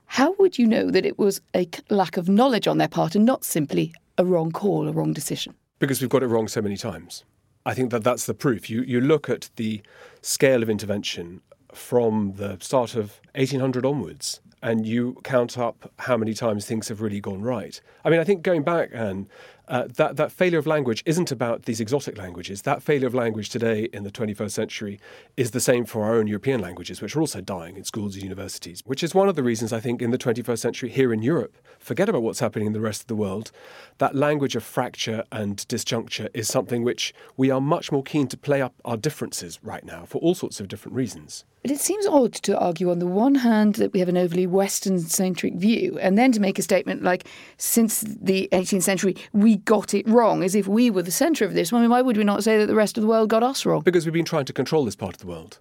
how 0.08 0.34
would 0.38 0.58
you 0.58 0.66
know 0.66 0.90
that 0.90 1.04
it 1.04 1.18
was 1.18 1.40
a 1.54 1.68
lack 1.90 2.16
of 2.16 2.28
knowledge 2.28 2.66
on 2.66 2.78
their 2.78 2.88
part 2.88 3.14
and 3.14 3.24
not 3.24 3.44
simply 3.44 3.92
a 4.16 4.24
wrong 4.24 4.50
call, 4.50 4.88
a 4.88 4.92
wrong 4.92 5.12
decision? 5.12 5.54
Because 5.78 6.00
we've 6.00 6.10
got 6.10 6.22
it 6.22 6.26
wrong 6.26 6.48
so 6.48 6.62
many 6.62 6.76
times. 6.76 7.24
I 7.66 7.74
think 7.74 7.90
that 7.90 8.04
that's 8.04 8.24
the 8.24 8.34
proof. 8.34 8.70
You, 8.70 8.82
you 8.82 9.02
look 9.02 9.28
at 9.28 9.50
the 9.56 9.82
scale 10.22 10.62
of 10.62 10.70
intervention 10.70 11.42
from 11.74 12.32
the 12.36 12.56
start 12.60 12.94
of 12.94 13.20
1800 13.34 13.84
onwards, 13.84 14.40
and 14.62 14.86
you 14.86 15.18
count 15.24 15.58
up 15.58 15.92
how 15.98 16.16
many 16.16 16.32
times 16.32 16.64
things 16.64 16.88
have 16.88 17.02
really 17.02 17.20
gone 17.20 17.42
right. 17.42 17.78
I 18.04 18.10
mean, 18.10 18.18
I 18.18 18.24
think 18.24 18.42
going 18.42 18.62
back, 18.62 18.88
and 18.94 19.28
uh, 19.68 19.86
that, 19.96 20.16
that 20.16 20.32
failure 20.32 20.58
of 20.58 20.66
language 20.66 21.02
isn't 21.06 21.30
about 21.30 21.64
these 21.64 21.80
exotic 21.80 22.16
languages. 22.16 22.62
That 22.62 22.82
failure 22.82 23.06
of 23.06 23.14
language 23.14 23.50
today 23.50 23.88
in 23.92 24.02
the 24.02 24.10
21st 24.10 24.50
century 24.50 25.00
is 25.36 25.50
the 25.50 25.60
same 25.60 25.84
for 25.84 26.04
our 26.04 26.14
own 26.16 26.26
European 26.26 26.60
languages, 26.60 27.00
which 27.00 27.14
are 27.14 27.20
also 27.20 27.40
dying 27.40 27.76
in 27.76 27.84
schools 27.84 28.14
and 28.14 28.22
universities, 28.22 28.82
which 28.86 29.02
is 29.02 29.14
one 29.14 29.28
of 29.28 29.36
the 29.36 29.42
reasons 29.42 29.72
I 29.72 29.80
think 29.80 30.00
in 30.02 30.10
the 30.10 30.18
21st 30.18 30.58
century 30.58 30.88
here 30.88 31.12
in 31.12 31.22
Europe, 31.22 31.56
forget 31.78 32.08
about 32.08 32.22
what's 32.22 32.40
happening 32.40 32.66
in 32.66 32.72
the 32.72 32.80
rest 32.80 33.02
of 33.02 33.06
the 33.06 33.14
world, 33.14 33.52
that 33.98 34.14
language 34.14 34.56
of 34.56 34.64
fracture 34.64 35.24
and 35.30 35.58
disjuncture 35.68 36.28
is 36.34 36.48
something 36.48 36.82
which 36.82 37.14
we 37.36 37.50
are 37.50 37.60
much 37.60 37.92
more 37.92 38.02
keen 38.02 38.26
to 38.28 38.36
play 38.36 38.62
up 38.62 38.74
our 38.84 38.96
differences 38.96 39.58
right 39.62 39.84
now 39.84 40.04
for 40.04 40.18
all 40.18 40.34
sorts 40.34 40.60
of 40.60 40.68
different 40.68 40.96
reasons. 40.96 41.44
But 41.62 41.72
it 41.72 41.80
seems 41.80 42.06
odd 42.06 42.34
to 42.34 42.58
argue 42.58 42.90
on 42.90 43.00
the 43.00 43.06
one 43.06 43.34
hand 43.34 43.74
that 43.74 43.92
we 43.92 43.98
have 43.98 44.08
an 44.08 44.16
overly 44.16 44.46
Western 44.46 45.00
centric 45.00 45.54
view, 45.54 45.98
and 46.00 46.16
then 46.16 46.32
to 46.32 46.40
make 46.40 46.58
a 46.58 46.62
statement 46.62 47.02
like, 47.02 47.26
since 47.56 48.00
the 48.00 48.48
18th 48.52 48.84
century, 48.84 49.16
we 49.32 49.57
got 49.64 49.94
it 49.94 50.06
wrong, 50.08 50.42
as 50.42 50.54
if 50.54 50.66
we 50.66 50.90
were 50.90 51.02
the 51.02 51.10
centre 51.10 51.44
of 51.44 51.54
this. 51.54 51.72
I 51.72 51.80
mean, 51.80 51.90
why 51.90 52.02
would 52.02 52.16
we 52.16 52.24
not 52.24 52.44
say 52.44 52.58
that 52.58 52.66
the 52.66 52.74
rest 52.74 52.96
of 52.96 53.02
the 53.02 53.08
world 53.08 53.28
got 53.28 53.42
us 53.42 53.64
wrong? 53.64 53.82
Because 53.82 54.06
we've 54.06 54.12
been 54.12 54.24
trying 54.24 54.44
to 54.46 54.52
control 54.52 54.84
this 54.84 54.96
part 54.96 55.14
of 55.14 55.20
the 55.20 55.26
world. 55.26 55.58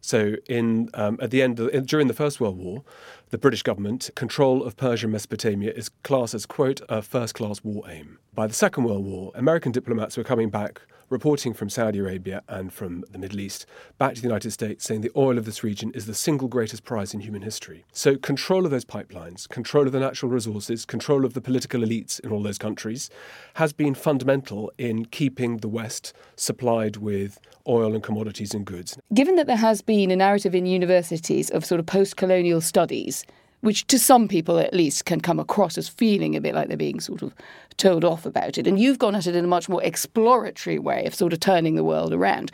So, 0.00 0.36
in 0.48 0.90
um, 0.94 1.18
at 1.20 1.30
the 1.30 1.42
end 1.42 1.58
of, 1.58 1.86
during 1.86 2.06
the 2.06 2.14
First 2.14 2.40
World 2.40 2.56
War, 2.56 2.84
the 3.30 3.38
British 3.38 3.62
government 3.62 4.10
control 4.14 4.62
of 4.62 4.76
Persia 4.76 5.06
and 5.06 5.12
Mesopotamia 5.12 5.72
is 5.72 5.90
classed 6.02 6.34
as 6.34 6.46
quote 6.46 6.80
a 6.88 7.02
first-class 7.02 7.64
war 7.64 7.82
aim. 7.90 8.18
By 8.32 8.46
the 8.46 8.54
Second 8.54 8.84
World 8.84 9.04
War, 9.04 9.32
American 9.34 9.72
diplomats 9.72 10.16
were 10.16 10.24
coming 10.24 10.50
back 10.50 10.80
reporting 11.08 11.54
from 11.54 11.68
Saudi 11.68 11.98
Arabia 11.98 12.42
and 12.48 12.72
from 12.72 13.04
the 13.10 13.18
Middle 13.18 13.40
East 13.40 13.66
back 13.98 14.14
to 14.14 14.20
the 14.20 14.26
United 14.26 14.50
States 14.50 14.84
saying 14.84 15.00
the 15.00 15.10
oil 15.16 15.38
of 15.38 15.44
this 15.44 15.62
region 15.62 15.90
is 15.92 16.06
the 16.06 16.14
single 16.14 16.48
greatest 16.48 16.84
prize 16.84 17.14
in 17.14 17.20
human 17.20 17.42
history. 17.42 17.84
So, 17.92 18.16
control 18.16 18.64
of 18.64 18.70
those 18.70 18.84
pipelines, 18.84 19.48
control 19.48 19.86
of 19.86 19.92
the 19.92 20.00
natural 20.00 20.30
resources, 20.30 20.84
control 20.84 21.24
of 21.24 21.34
the 21.34 21.40
political 21.40 21.80
elites 21.80 22.20
in 22.20 22.30
all 22.30 22.42
those 22.42 22.58
countries 22.58 23.10
has 23.54 23.72
been 23.72 23.94
fundamental 23.94 24.72
in 24.78 25.06
keeping 25.06 25.58
the 25.58 25.68
West 25.68 26.12
supplied 26.36 26.96
with 26.96 27.38
oil 27.66 27.94
and 27.94 28.02
commodities 28.02 28.54
and 28.54 28.64
goods. 28.64 28.98
Given 29.14 29.36
that 29.36 29.46
there 29.46 29.56
has 29.56 29.82
been 29.82 30.10
a 30.10 30.16
narrative 30.16 30.54
in 30.54 30.66
universities 30.66 31.50
of 31.50 31.64
sort 31.64 31.80
of 31.80 31.86
post 31.86 32.16
colonial 32.16 32.60
studies, 32.60 33.24
which 33.60 33.86
to 33.88 33.98
some 33.98 34.28
people 34.28 34.58
at 34.58 34.74
least 34.74 35.04
can 35.04 35.20
come 35.20 35.40
across 35.40 35.76
as 35.76 35.88
feeling 35.88 36.36
a 36.36 36.40
bit 36.40 36.54
like 36.54 36.68
they're 36.68 36.76
being 36.76 37.00
sort 37.00 37.22
of 37.22 37.34
told 37.76 38.04
off 38.04 38.26
about 38.26 38.58
it. 38.58 38.66
And 38.66 38.78
you've 38.78 38.98
gone 38.98 39.14
at 39.14 39.26
it 39.26 39.36
in 39.36 39.44
a 39.44 39.48
much 39.48 39.68
more 39.68 39.82
exploratory 39.82 40.78
way 40.78 41.04
of 41.06 41.14
sort 41.14 41.32
of 41.32 41.40
turning 41.40 41.74
the 41.74 41.84
world 41.84 42.12
around. 42.12 42.52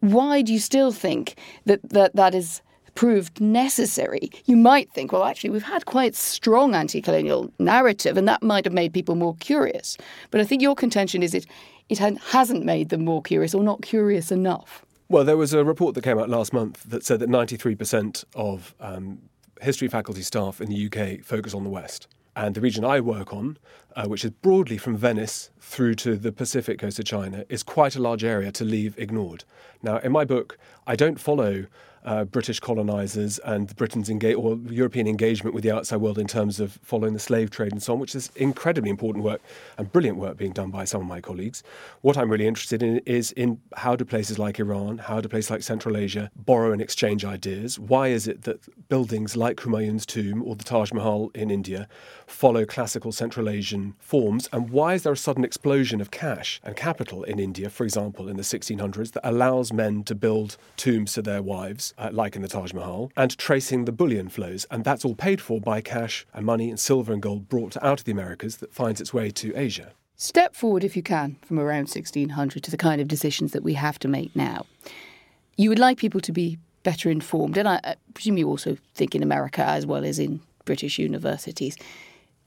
Why 0.00 0.42
do 0.42 0.52
you 0.52 0.58
still 0.58 0.92
think 0.92 1.36
that 1.66 1.80
that, 1.90 2.16
that 2.16 2.34
is 2.34 2.62
proved 2.94 3.40
necessary? 3.40 4.30
You 4.46 4.56
might 4.56 4.90
think, 4.92 5.12
well, 5.12 5.24
actually, 5.24 5.50
we've 5.50 5.62
had 5.62 5.86
quite 5.86 6.14
strong 6.14 6.74
anti 6.74 7.00
colonial 7.02 7.52
narrative, 7.58 8.16
and 8.16 8.26
that 8.26 8.42
might 8.42 8.64
have 8.64 8.74
made 8.74 8.92
people 8.92 9.14
more 9.14 9.36
curious. 9.36 9.98
But 10.30 10.40
I 10.40 10.44
think 10.44 10.62
your 10.62 10.74
contention 10.74 11.22
is 11.22 11.34
it, 11.34 11.46
it 11.88 11.98
hasn't 11.98 12.64
made 12.64 12.88
them 12.88 13.04
more 13.04 13.22
curious 13.22 13.54
or 13.54 13.62
not 13.62 13.82
curious 13.82 14.32
enough. 14.32 14.84
Well, 15.10 15.24
there 15.24 15.36
was 15.36 15.52
a 15.52 15.64
report 15.64 15.96
that 15.96 16.04
came 16.04 16.20
out 16.20 16.28
last 16.28 16.52
month 16.52 16.84
that 16.84 17.04
said 17.04 17.18
that 17.18 17.28
93% 17.28 18.24
of 18.36 18.76
um, 18.78 19.18
history 19.60 19.88
faculty 19.88 20.22
staff 20.22 20.60
in 20.60 20.68
the 20.68 20.86
UK 20.86 21.24
focus 21.24 21.54
on 21.54 21.64
the 21.64 21.70
West. 21.70 22.06
And 22.36 22.54
the 22.54 22.60
region 22.60 22.84
I 22.84 23.00
work 23.00 23.32
on, 23.32 23.58
uh, 23.96 24.06
which 24.06 24.24
is 24.24 24.30
broadly 24.30 24.78
from 24.78 24.96
Venice 24.96 25.50
through 25.60 25.94
to 25.96 26.16
the 26.16 26.32
Pacific 26.32 26.78
coast 26.78 26.98
of 26.98 27.04
China, 27.04 27.44
is 27.48 27.62
quite 27.62 27.96
a 27.96 28.02
large 28.02 28.24
area 28.24 28.52
to 28.52 28.64
leave 28.64 28.96
ignored. 28.98 29.44
Now, 29.82 29.98
in 29.98 30.12
my 30.12 30.24
book, 30.24 30.56
I 30.86 30.96
don't 30.96 31.18
follow 31.18 31.66
uh, 32.04 32.24
British 32.24 32.60
colonisers 32.60 33.38
and 33.40 33.74
Britain's 33.76 34.08
engage 34.08 34.36
or 34.36 34.56
European 34.68 35.06
engagement 35.06 35.54
with 35.54 35.64
the 35.64 35.70
outside 35.70 35.96
world 35.96 36.18
in 36.18 36.26
terms 36.26 36.60
of 36.60 36.78
following 36.82 37.12
the 37.12 37.18
slave 37.20 37.50
trade 37.50 37.72
and 37.72 37.82
so 37.82 37.92
on, 37.92 37.98
which 37.98 38.14
is 38.14 38.30
incredibly 38.36 38.90
important 38.90 39.24
work 39.24 39.40
and 39.76 39.92
brilliant 39.92 40.18
work 40.18 40.36
being 40.36 40.52
done 40.52 40.70
by 40.70 40.84
some 40.84 41.00
of 41.02 41.06
my 41.06 41.20
colleagues. 41.20 41.62
What 42.00 42.16
I'm 42.16 42.30
really 42.30 42.46
interested 42.46 42.82
in 42.82 42.98
is 43.06 43.32
in 43.32 43.60
how 43.76 43.96
do 43.96 44.04
places 44.04 44.38
like 44.38 44.58
Iran, 44.58 44.98
how 44.98 45.20
do 45.20 45.28
places 45.28 45.50
like 45.50 45.62
Central 45.62 45.96
Asia 45.96 46.30
borrow 46.36 46.72
and 46.72 46.80
exchange 46.80 47.24
ideas? 47.24 47.78
Why 47.78 48.08
is 48.08 48.26
it 48.26 48.42
that 48.42 48.88
buildings 48.88 49.36
like 49.36 49.58
Humayun's 49.58 50.06
tomb 50.06 50.42
or 50.42 50.56
the 50.56 50.64
Taj 50.64 50.92
Mahal 50.92 51.30
in 51.34 51.50
India 51.50 51.88
follow 52.26 52.64
classical 52.64 53.12
Central 53.12 53.48
Asian 53.48 53.94
forms? 53.98 54.48
And 54.52 54.70
why 54.70 54.94
is 54.94 55.02
there 55.02 55.12
a 55.12 55.16
sudden 55.16 55.44
explosion 55.44 56.00
of 56.00 56.10
cash 56.10 56.60
and 56.64 56.76
capital 56.76 57.24
in 57.24 57.38
India, 57.38 57.68
for 57.68 57.84
example, 57.84 58.28
in 58.28 58.36
the 58.36 58.42
1600s, 58.42 59.12
that 59.12 59.28
allows 59.28 59.72
men 59.72 60.02
to 60.04 60.14
build 60.14 60.56
tombs 60.76 61.12
to 61.14 61.22
their 61.22 61.42
wives? 61.42 61.89
Uh, 61.98 62.10
like 62.12 62.36
in 62.36 62.42
the 62.42 62.48
Taj 62.48 62.72
Mahal, 62.72 63.10
and 63.16 63.36
tracing 63.38 63.84
the 63.84 63.92
bullion 63.92 64.28
flows. 64.28 64.66
And 64.70 64.84
that's 64.84 65.04
all 65.04 65.14
paid 65.14 65.40
for 65.40 65.60
by 65.60 65.80
cash 65.80 66.26
and 66.32 66.44
money 66.46 66.70
and 66.70 66.78
silver 66.78 67.12
and 67.12 67.22
gold 67.22 67.48
brought 67.48 67.76
out 67.82 68.00
of 68.00 68.04
the 68.04 68.12
Americas 68.12 68.58
that 68.58 68.74
finds 68.74 69.00
its 69.00 69.14
way 69.14 69.30
to 69.30 69.56
Asia. 69.56 69.92
Step 70.16 70.54
forward, 70.54 70.84
if 70.84 70.96
you 70.96 71.02
can, 71.02 71.36
from 71.42 71.58
around 71.58 71.88
1600 71.88 72.62
to 72.62 72.70
the 72.70 72.76
kind 72.76 73.00
of 73.00 73.08
decisions 73.08 73.52
that 73.52 73.62
we 73.62 73.74
have 73.74 73.98
to 73.98 74.08
make 74.08 74.34
now. 74.36 74.66
You 75.56 75.68
would 75.70 75.78
like 75.78 75.98
people 75.98 76.20
to 76.20 76.32
be 76.32 76.58
better 76.82 77.10
informed, 77.10 77.56
and 77.56 77.68
I, 77.68 77.80
I 77.82 77.94
presume 78.14 78.38
you 78.38 78.48
also 78.48 78.76
think 78.94 79.14
in 79.14 79.22
America 79.22 79.64
as 79.64 79.86
well 79.86 80.04
as 80.04 80.18
in 80.18 80.40
British 80.64 80.98
universities. 80.98 81.76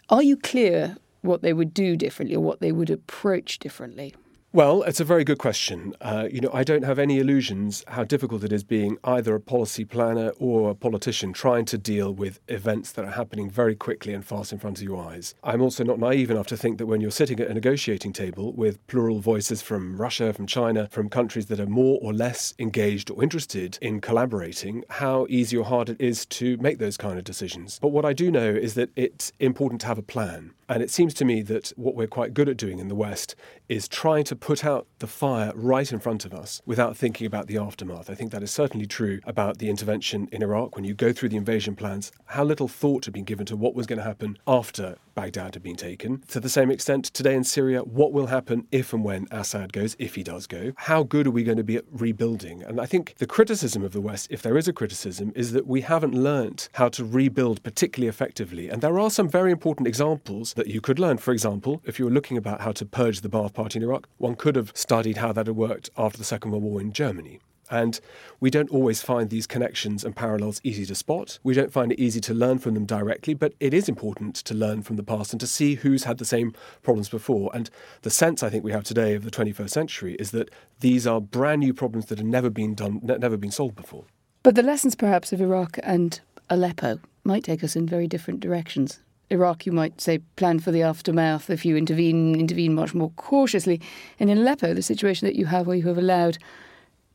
Are 0.10 0.22
you 0.24 0.38
clear 0.38 0.98
what 1.22 1.42
they 1.42 1.54
would 1.54 1.74
do 1.74 1.96
differently 1.96 2.36
or 2.36 2.42
what 2.42 2.60
they 2.60 2.72
would 2.72 2.90
approach 2.90 3.60
differently? 3.60 4.14
Well, 4.56 4.84
it's 4.84 5.00
a 5.00 5.04
very 5.04 5.24
good 5.24 5.40
question. 5.40 5.96
Uh, 6.00 6.28
you 6.32 6.40
know, 6.40 6.52
I 6.54 6.64
don't 6.64 6.84
have 6.84 7.00
any 7.00 7.18
illusions 7.18 7.84
how 7.88 8.04
difficult 8.04 8.44
it 8.44 8.54
is 8.54 8.64
being 8.64 9.00
either 9.04 9.34
a 9.34 9.40
policy 9.40 9.84
planner 9.84 10.32
or 10.38 10.70
a 10.70 10.76
politician 10.76 11.34
trying 11.34 11.66
to 11.66 11.78
deal 11.80 12.14
with 12.14 12.40
events 12.48 12.92
that 12.92 13.04
are 13.04 13.14
happening 13.14 13.50
very 13.50 13.76
quickly 13.76 14.14
and 14.14 14.24
fast 14.24 14.54
in 14.54 14.60
front 14.60 14.78
of 14.78 14.84
your 14.84 15.04
eyes. 15.04 15.34
I'm 15.44 15.64
also 15.64 15.84
not 15.84 15.98
naive 15.98 16.30
enough 16.30 16.46
to 16.48 16.56
think 16.56 16.78
that 16.78 16.86
when 16.86 17.02
you're 17.02 17.10
sitting 17.10 17.40
at 17.40 17.48
a 17.48 17.54
negotiating 17.56 18.14
table 18.14 18.54
with 18.54 18.86
plural 18.86 19.22
voices 19.22 19.64
from 19.64 20.00
Russia, 20.00 20.32
from 20.34 20.46
China, 20.46 20.88
from 20.92 21.10
countries 21.10 21.48
that 21.48 21.60
are 21.60 21.66
more 21.66 21.98
or 22.04 22.14
less 22.14 22.54
engaged 22.60 23.10
or 23.10 23.24
interested 23.24 23.80
in 23.82 24.02
collaborating, 24.02 24.84
how 24.92 25.26
easy 25.30 25.58
or 25.58 25.66
hard 25.66 25.90
it 25.90 26.00
is 26.00 26.28
to 26.28 26.58
make 26.58 26.78
those 26.78 26.96
kind 26.96 27.18
of 27.18 27.24
decisions. 27.24 27.80
But 27.82 27.88
what 27.88 28.06
I 28.06 28.14
do 28.14 28.30
know 28.30 28.52
is 28.52 28.76
that 28.76 28.92
it's 28.96 29.32
important 29.40 29.82
to 29.82 29.88
have 29.88 29.98
a 29.98 30.04
plan. 30.04 30.54
And 30.70 30.82
it 30.82 30.90
seems 30.90 31.14
to 31.16 31.26
me 31.26 31.42
that 31.44 31.74
what 31.76 31.96
we're 31.96 32.08
quite 32.08 32.34
good 32.34 32.48
at 32.48 32.58
doing 32.58 32.80
in 32.80 32.88
the 32.88 32.96
West 32.96 33.36
is 33.68 33.88
trying 33.88 34.24
to 34.26 34.36
put 34.44 34.66
out 34.66 34.86
the 35.00 35.08
fire 35.08 35.54
right 35.56 35.90
in 35.90 36.00
front 36.00 36.26
of 36.26 36.34
us 36.34 36.62
without 36.66 36.98
thinking 36.98 37.26
about 37.26 37.48
the 37.48 37.58
aftermath. 37.58 38.10
I 38.10 38.14
think 38.14 38.34
that 38.34 38.44
is 38.44 38.52
certainly 38.52 38.86
true 38.86 39.22
about 39.24 39.60
the 39.60 39.70
intervention 39.70 40.28
in 40.34 40.44
Iraq. 40.44 40.76
When 40.76 40.84
you 40.84 40.94
go 40.94 41.14
through 41.14 41.30
the 41.30 41.38
invasion 41.38 41.78
plans, 41.78 42.12
how 42.26 42.44
little 42.44 42.68
thought 42.68 43.06
had 43.06 43.14
been 43.14 43.24
given 43.24 43.46
to 43.46 43.56
what 43.56 43.74
was 43.74 43.88
going 43.88 44.00
to 44.00 44.04
happen 44.04 44.38
after 44.46 44.98
Baghdad 45.16 45.54
had 45.54 45.64
been 45.64 45.76
taken. 45.76 46.22
To 46.30 46.40
the 46.40 46.50
same 46.50 46.72
extent, 46.72 47.06
today 47.06 47.36
in 47.36 47.44
Syria, 47.44 47.82
what 47.82 48.14
will 48.14 48.28
happen 48.28 48.68
if 48.72 48.94
and 48.94 49.04
when 49.04 49.28
Assad 49.32 49.72
goes, 49.74 49.96
if 50.00 50.16
he 50.16 50.24
does 50.24 50.48
go? 50.48 50.74
How 50.78 51.04
good 51.04 51.28
are 51.28 51.32
we 51.32 51.44
going 51.44 51.58
to 51.58 51.64
be 51.64 51.76
at 51.76 51.86
rebuilding? 51.92 52.64
And 52.64 52.82
I 52.82 52.86
think 52.86 53.16
the 53.18 53.28
criticism 53.28 53.84
of 53.84 53.94
the 53.94 54.02
West, 54.02 54.28
if 54.30 54.42
there 54.42 54.58
is 54.58 54.68
a 54.68 54.74
criticism, 54.74 55.32
is 55.36 55.52
that 55.52 55.68
we 55.68 55.82
haven't 55.82 56.16
learnt 56.16 56.70
how 56.74 56.90
to 56.90 57.06
rebuild 57.06 57.62
particularly 57.64 58.10
effectively. 58.10 58.70
And 58.70 58.82
there 58.82 59.00
are 59.00 59.10
some 59.10 59.30
very 59.30 59.52
important 59.52 59.88
examples 59.88 60.54
that 60.54 60.68
you 60.68 60.82
could 60.82 61.00
learn. 61.00 61.18
For 61.18 61.32
example, 61.32 61.82
if 61.86 62.00
you 62.00 62.06
were 62.06 62.12
looking 62.12 62.38
about 62.38 62.62
how 62.62 62.72
to 62.74 62.86
purge 62.86 63.22
the 63.22 63.30
Ba'ath 63.30 63.54
Party 63.54 63.80
in 63.80 63.84
Iraq, 63.84 64.08
one 64.18 64.36
could 64.36 64.56
have 64.56 64.72
studied 64.74 65.18
how 65.18 65.32
that 65.34 65.48
had 65.48 65.56
worked 65.56 65.90
after 65.98 66.18
the 66.18 66.24
Second 66.24 66.52
World 66.52 66.64
War 66.64 66.82
in 66.82 66.92
Germany. 66.92 67.40
And 67.74 68.00
we 68.40 68.52
don't 68.52 68.70
always 68.70 69.02
find 69.02 69.32
these 69.32 69.48
connections 69.48 70.04
and 70.04 70.16
parallels 70.16 70.62
easy 70.64 70.86
to 70.86 70.94
spot. 70.94 71.40
We 71.42 71.56
don't 71.56 71.74
find 71.74 71.92
it 71.92 72.00
easy 72.00 72.22
to 72.22 72.34
learn 72.34 72.60
from 72.60 72.76
them 72.76 72.86
directly, 72.86 73.34
but 73.34 73.56
it 73.60 73.74
is 73.74 73.90
important 73.90 74.36
to 74.36 74.54
learn 74.54 74.84
from 74.84 74.96
the 74.96 75.02
past 75.02 75.34
and 75.34 75.40
to 75.40 75.48
see 75.48 75.74
who's 75.74 76.04
had 76.04 76.20
the 76.20 76.26
same 76.26 76.54
problems 76.84 77.10
before. 77.10 77.50
And 77.52 77.72
the 78.04 78.12
sense 78.12 78.44
I 78.44 78.52
think 78.52 78.64
we 78.64 78.72
have 78.74 78.84
today 78.84 79.16
of 79.16 79.24
the 79.24 79.32
21st 79.32 79.72
century 79.72 80.14
is 80.20 80.30
that 80.32 80.52
these 80.82 81.08
are 81.08 81.20
brand 81.20 81.62
new 81.62 81.74
problems 81.74 82.06
that 82.06 82.20
have 82.20 82.28
never 82.28 82.52
been 82.52 82.76
done, 82.76 83.00
never 83.02 83.38
been 83.38 83.50
solved 83.50 83.76
before. 83.76 84.06
But 84.44 84.54
the 84.54 84.62
lessons 84.62 84.94
perhaps 84.94 85.34
of 85.34 85.42
Iraq 85.42 85.80
and 85.82 86.22
Aleppo 86.52 87.00
might 87.24 87.44
take 87.44 87.64
us 87.64 87.76
in 87.76 87.88
very 87.88 88.06
different 88.06 88.40
directions. 88.40 89.00
Iraq, 89.30 89.66
you 89.66 89.72
might 89.72 90.00
say, 90.00 90.20
plan 90.36 90.60
for 90.60 90.72
the 90.72 90.84
aftermath 90.84 91.50
if 91.50 91.66
you 91.66 91.76
intervene, 91.76 92.36
intervene 92.40 92.76
much 92.76 92.94
more 92.94 93.10
cautiously. 93.16 93.82
And 94.20 94.30
in 94.30 94.38
Aleppo, 94.38 94.74
the 94.74 94.82
situation 94.84 95.26
that 95.26 95.36
you 95.36 95.48
have 95.48 95.66
where 95.66 95.76
you 95.76 95.88
have 95.88 95.98
allowed 95.98 96.38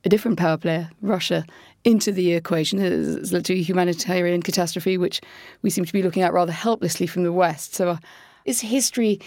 a 0.08 0.10
different 0.10 0.38
power 0.38 0.56
player, 0.56 0.88
Russia, 1.02 1.44
into 1.84 2.10
the 2.10 2.32
equation 2.32 2.78
has 2.78 3.30
led 3.30 3.44
to 3.44 3.52
a 3.52 3.60
humanitarian 3.60 4.42
catastrophe, 4.42 4.96
which 4.96 5.20
we 5.60 5.68
seem 5.68 5.84
to 5.84 5.92
be 5.92 6.02
looking 6.02 6.22
at 6.22 6.32
rather 6.32 6.50
helplessly 6.50 7.06
from 7.06 7.24
the 7.24 7.32
West. 7.32 7.74
So, 7.74 7.90
uh, 7.90 7.98
is 8.46 8.62
history 8.62 9.20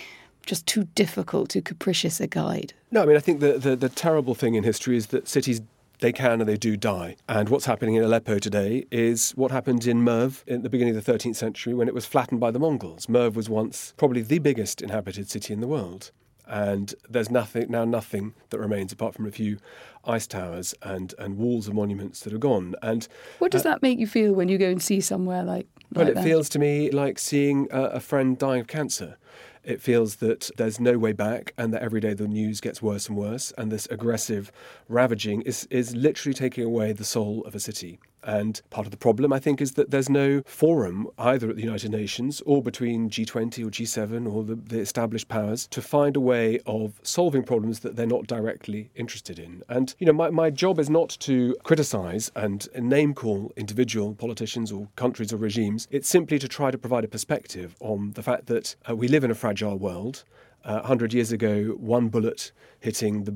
just 0.43 0.65
too 0.65 0.85
difficult, 0.95 1.51
too 1.51 1.61
capricious 1.61 2.19
a 2.19 2.25
guide? 2.25 2.73
No, 2.89 3.03
I 3.03 3.05
mean, 3.05 3.15
I 3.15 3.19
think 3.19 3.41
the, 3.41 3.59
the, 3.59 3.75
the 3.75 3.89
terrible 3.89 4.33
thing 4.33 4.55
in 4.55 4.63
history 4.63 4.97
is 4.97 5.07
that 5.07 5.27
cities 5.27 5.61
they 5.99 6.11
can 6.11 6.41
and 6.41 6.49
they 6.49 6.57
do 6.57 6.75
die. 6.75 7.15
And 7.29 7.47
what's 7.49 7.65
happening 7.65 7.93
in 7.93 8.03
Aleppo 8.03 8.39
today 8.39 8.87
is 8.89 9.33
what 9.33 9.51
happened 9.51 9.85
in 9.85 10.01
Merv 10.01 10.43
in 10.47 10.63
the 10.63 10.69
beginning 10.69 10.97
of 10.97 11.05
the 11.05 11.13
13th 11.13 11.35
century 11.35 11.75
when 11.75 11.87
it 11.87 11.93
was 11.93 12.07
flattened 12.07 12.39
by 12.39 12.49
the 12.49 12.57
Mongols. 12.57 13.07
Merv 13.07 13.35
was 13.35 13.51
once 13.51 13.93
probably 13.97 14.23
the 14.23 14.39
biggest 14.39 14.81
inhabited 14.81 15.29
city 15.29 15.53
in 15.53 15.61
the 15.61 15.67
world. 15.67 16.09
And 16.51 16.93
there's 17.09 17.31
nothing 17.31 17.71
now 17.71 17.85
nothing 17.85 18.33
that 18.49 18.59
remains 18.59 18.91
apart 18.91 19.15
from 19.15 19.25
a 19.25 19.31
few 19.31 19.57
ice 20.03 20.27
towers 20.27 20.75
and, 20.81 21.13
and 21.17 21.37
walls 21.37 21.69
of 21.69 21.73
monuments 21.73 22.19
that 22.21 22.33
are 22.33 22.37
gone. 22.37 22.75
And 22.81 23.07
what 23.39 23.51
does 23.51 23.65
uh, 23.65 23.69
that 23.69 23.81
make 23.81 23.99
you 23.99 24.05
feel 24.05 24.33
when 24.33 24.49
you 24.49 24.57
go 24.57 24.67
and 24.67 24.81
see 24.81 24.99
somewhere 24.99 25.43
like? 25.43 25.65
Well, 25.93 26.07
like 26.07 26.17
it 26.17 26.23
feels 26.23 26.49
to 26.49 26.59
me 26.59 26.91
like 26.91 27.19
seeing 27.19 27.69
a, 27.71 27.83
a 27.83 27.99
friend 28.01 28.37
dying 28.37 28.59
of 28.59 28.67
cancer. 28.67 29.17
It 29.63 29.81
feels 29.81 30.17
that 30.17 30.49
there's 30.57 30.79
no 30.79 30.97
way 30.97 31.13
back 31.13 31.53
and 31.57 31.73
that 31.73 31.81
every 31.81 32.01
day 32.01 32.13
the 32.13 32.27
news 32.27 32.59
gets 32.59 32.81
worse 32.81 33.07
and 33.07 33.17
worse. 33.17 33.53
And 33.57 33.71
this 33.71 33.87
aggressive 33.89 34.51
ravaging 34.89 35.43
is, 35.43 35.67
is 35.69 35.95
literally 35.95 36.33
taking 36.33 36.65
away 36.65 36.91
the 36.91 37.05
soul 37.05 37.45
of 37.45 37.55
a 37.55 37.59
city. 37.61 37.99
And 38.23 38.61
part 38.69 38.85
of 38.87 38.91
the 38.91 38.97
problem, 38.97 39.33
I 39.33 39.39
think, 39.39 39.61
is 39.61 39.73
that 39.73 39.91
there's 39.91 40.09
no 40.09 40.41
forum 40.45 41.07
either 41.17 41.49
at 41.49 41.55
the 41.55 41.63
United 41.63 41.91
Nations 41.91 42.41
or 42.45 42.61
between 42.61 43.09
G20 43.09 43.65
or 43.65 43.69
G7 43.69 44.31
or 44.31 44.43
the, 44.43 44.55
the, 44.55 44.79
established 44.79 45.27
powers 45.27 45.67
to 45.67 45.81
find 45.81 46.15
a 46.15 46.19
way 46.19 46.59
of 46.65 46.99
solving 47.03 47.43
problems 47.43 47.79
that 47.79 47.95
they're 47.95 48.05
not 48.05 48.27
directly 48.27 48.91
interested 48.95 49.39
in. 49.39 49.63
And, 49.69 49.95
you 49.99 50.05
know, 50.05 50.13
my, 50.13 50.29
my 50.29 50.49
job 50.49 50.79
is 50.79 50.89
not 50.89 51.09
to 51.21 51.55
criticize 51.63 52.31
and 52.35 52.67
name 52.75 53.13
call 53.13 53.51
individual 53.55 54.13
politicians 54.15 54.71
or 54.71 54.87
countries 54.95 55.33
or 55.33 55.37
regimes. 55.37 55.87
It's 55.91 56.09
simply 56.09 56.39
to 56.39 56.47
try 56.47 56.71
to 56.71 56.77
provide 56.77 57.03
a 57.03 57.07
perspective 57.07 57.75
on 57.79 58.11
the 58.11 58.23
fact 58.23 58.47
that 58.47 58.75
uh, 58.89 58.95
we 58.95 59.07
live 59.07 59.23
in 59.23 59.31
a 59.31 59.35
fragile 59.35 59.77
world. 59.77 60.23
Uh, 60.63 60.79
100 60.79 61.13
years 61.13 61.31
ago, 61.31 61.75
one 61.79 62.07
bullet 62.09 62.51
hitting 62.81 63.23
the 63.23 63.35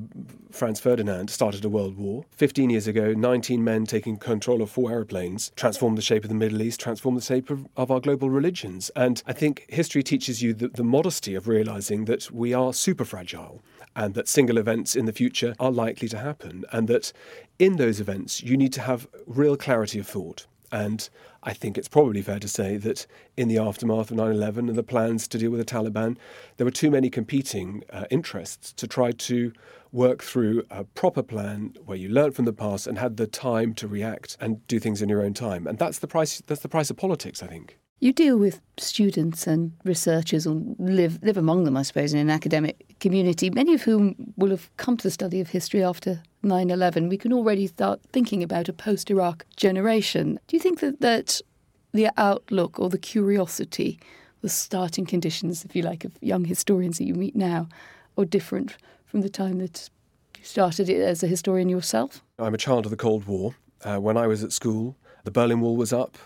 Franz 0.50 0.80
Ferdinand 0.80 1.30
started 1.30 1.64
a 1.64 1.68
world 1.68 1.96
war. 1.96 2.24
15 2.32 2.70
years 2.70 2.86
ago, 2.86 3.12
19 3.14 3.62
men 3.62 3.84
taking 3.84 4.16
control 4.16 4.60
of 4.60 4.70
four 4.70 4.90
aeroplanes 4.90 5.50
transformed 5.56 5.96
the 5.96 6.02
shape 6.02 6.24
of 6.24 6.28
the 6.28 6.34
Middle 6.34 6.62
East, 6.62 6.80
transformed 6.80 7.18
the 7.18 7.24
shape 7.24 7.50
of, 7.50 7.66
of 7.76 7.90
our 7.90 8.00
global 8.00 8.28
religions. 8.28 8.90
And 8.96 9.22
I 9.26 9.32
think 9.32 9.64
history 9.68 10.02
teaches 10.02 10.42
you 10.42 10.52
the, 10.52 10.68
the 10.68 10.84
modesty 10.84 11.34
of 11.34 11.48
realizing 11.48 12.04
that 12.06 12.30
we 12.30 12.52
are 12.52 12.72
super 12.72 13.04
fragile 13.04 13.62
and 13.94 14.14
that 14.14 14.28
single 14.28 14.58
events 14.58 14.94
in 14.94 15.06
the 15.06 15.12
future 15.12 15.54
are 15.58 15.70
likely 15.70 16.08
to 16.08 16.18
happen, 16.18 16.64
and 16.70 16.86
that 16.88 17.12
in 17.58 17.76
those 17.76 17.98
events 17.98 18.42
you 18.42 18.56
need 18.56 18.72
to 18.74 18.82
have 18.82 19.08
real 19.26 19.56
clarity 19.56 19.98
of 19.98 20.06
thought. 20.06 20.46
And 20.70 21.08
I 21.46 21.52
think 21.52 21.78
it's 21.78 21.88
probably 21.88 22.22
fair 22.22 22.40
to 22.40 22.48
say 22.48 22.76
that 22.78 23.06
in 23.36 23.46
the 23.46 23.56
aftermath 23.58 24.10
of 24.10 24.16
9 24.16 24.32
11 24.32 24.68
and 24.68 24.76
the 24.76 24.82
plans 24.82 25.28
to 25.28 25.38
deal 25.38 25.52
with 25.52 25.60
the 25.60 25.64
Taliban, 25.64 26.18
there 26.56 26.64
were 26.64 26.72
too 26.72 26.90
many 26.90 27.08
competing 27.08 27.84
uh, 27.90 28.04
interests 28.10 28.72
to 28.72 28.88
try 28.88 29.12
to 29.12 29.52
work 29.92 30.24
through 30.24 30.64
a 30.70 30.82
proper 30.82 31.22
plan 31.22 31.74
where 31.84 31.96
you 31.96 32.08
learned 32.08 32.34
from 32.34 32.46
the 32.46 32.52
past 32.52 32.88
and 32.88 32.98
had 32.98 33.16
the 33.16 33.28
time 33.28 33.74
to 33.74 33.86
react 33.86 34.36
and 34.40 34.66
do 34.66 34.80
things 34.80 35.00
in 35.00 35.08
your 35.08 35.22
own 35.22 35.34
time. 35.34 35.68
And 35.68 35.78
that's 35.78 36.00
the 36.00 36.08
price, 36.08 36.42
that's 36.48 36.62
the 36.62 36.68
price 36.68 36.90
of 36.90 36.96
politics, 36.96 37.44
I 37.44 37.46
think. 37.46 37.78
You 38.00 38.12
deal 38.12 38.36
with 38.36 38.60
students 38.76 39.46
and 39.46 39.72
researchers, 39.84 40.46
or 40.46 40.60
live 40.78 41.18
live 41.22 41.38
among 41.38 41.64
them, 41.64 41.78
I 41.78 41.82
suppose, 41.82 42.12
in 42.12 42.18
an 42.18 42.28
academic 42.28 42.98
community. 43.00 43.48
Many 43.50 43.72
of 43.72 43.82
whom 43.82 44.34
will 44.36 44.50
have 44.50 44.68
come 44.76 44.98
to 44.98 45.02
the 45.02 45.10
study 45.10 45.40
of 45.40 45.48
history 45.48 45.82
after 45.82 46.22
9/11. 46.46 47.08
We 47.08 47.18
can 47.18 47.32
already 47.32 47.66
start 47.66 48.00
thinking 48.12 48.42
about 48.42 48.68
a 48.68 48.72
post-Iraq 48.72 49.44
generation. 49.56 50.38
Do 50.46 50.56
you 50.56 50.60
think 50.60 50.80
that 50.80 51.00
that 51.00 51.40
the 51.92 52.10
outlook 52.16 52.78
or 52.78 52.88
the 52.88 52.98
curiosity, 52.98 53.98
the 54.42 54.48
starting 54.48 55.06
conditions, 55.06 55.64
if 55.64 55.74
you 55.74 55.82
like, 55.82 56.04
of 56.04 56.12
young 56.20 56.44
historians 56.44 56.98
that 56.98 57.04
you 57.04 57.14
meet 57.14 57.34
now, 57.34 57.68
are 58.16 58.24
different 58.24 58.76
from 59.04 59.20
the 59.22 59.28
time 59.28 59.58
that 59.58 59.90
you 60.38 60.44
started 60.44 60.88
it 60.88 61.00
as 61.00 61.22
a 61.22 61.26
historian 61.26 61.68
yourself? 61.68 62.22
I'm 62.38 62.54
a 62.54 62.58
child 62.58 62.86
of 62.86 62.90
the 62.90 62.96
Cold 62.96 63.24
War. 63.26 63.54
Uh, 63.82 63.98
when 63.98 64.16
I 64.16 64.26
was 64.26 64.42
at 64.44 64.52
school, 64.52 64.96
the 65.24 65.30
Berlin 65.30 65.60
Wall 65.60 65.76
was 65.76 65.92
up. 65.92 66.16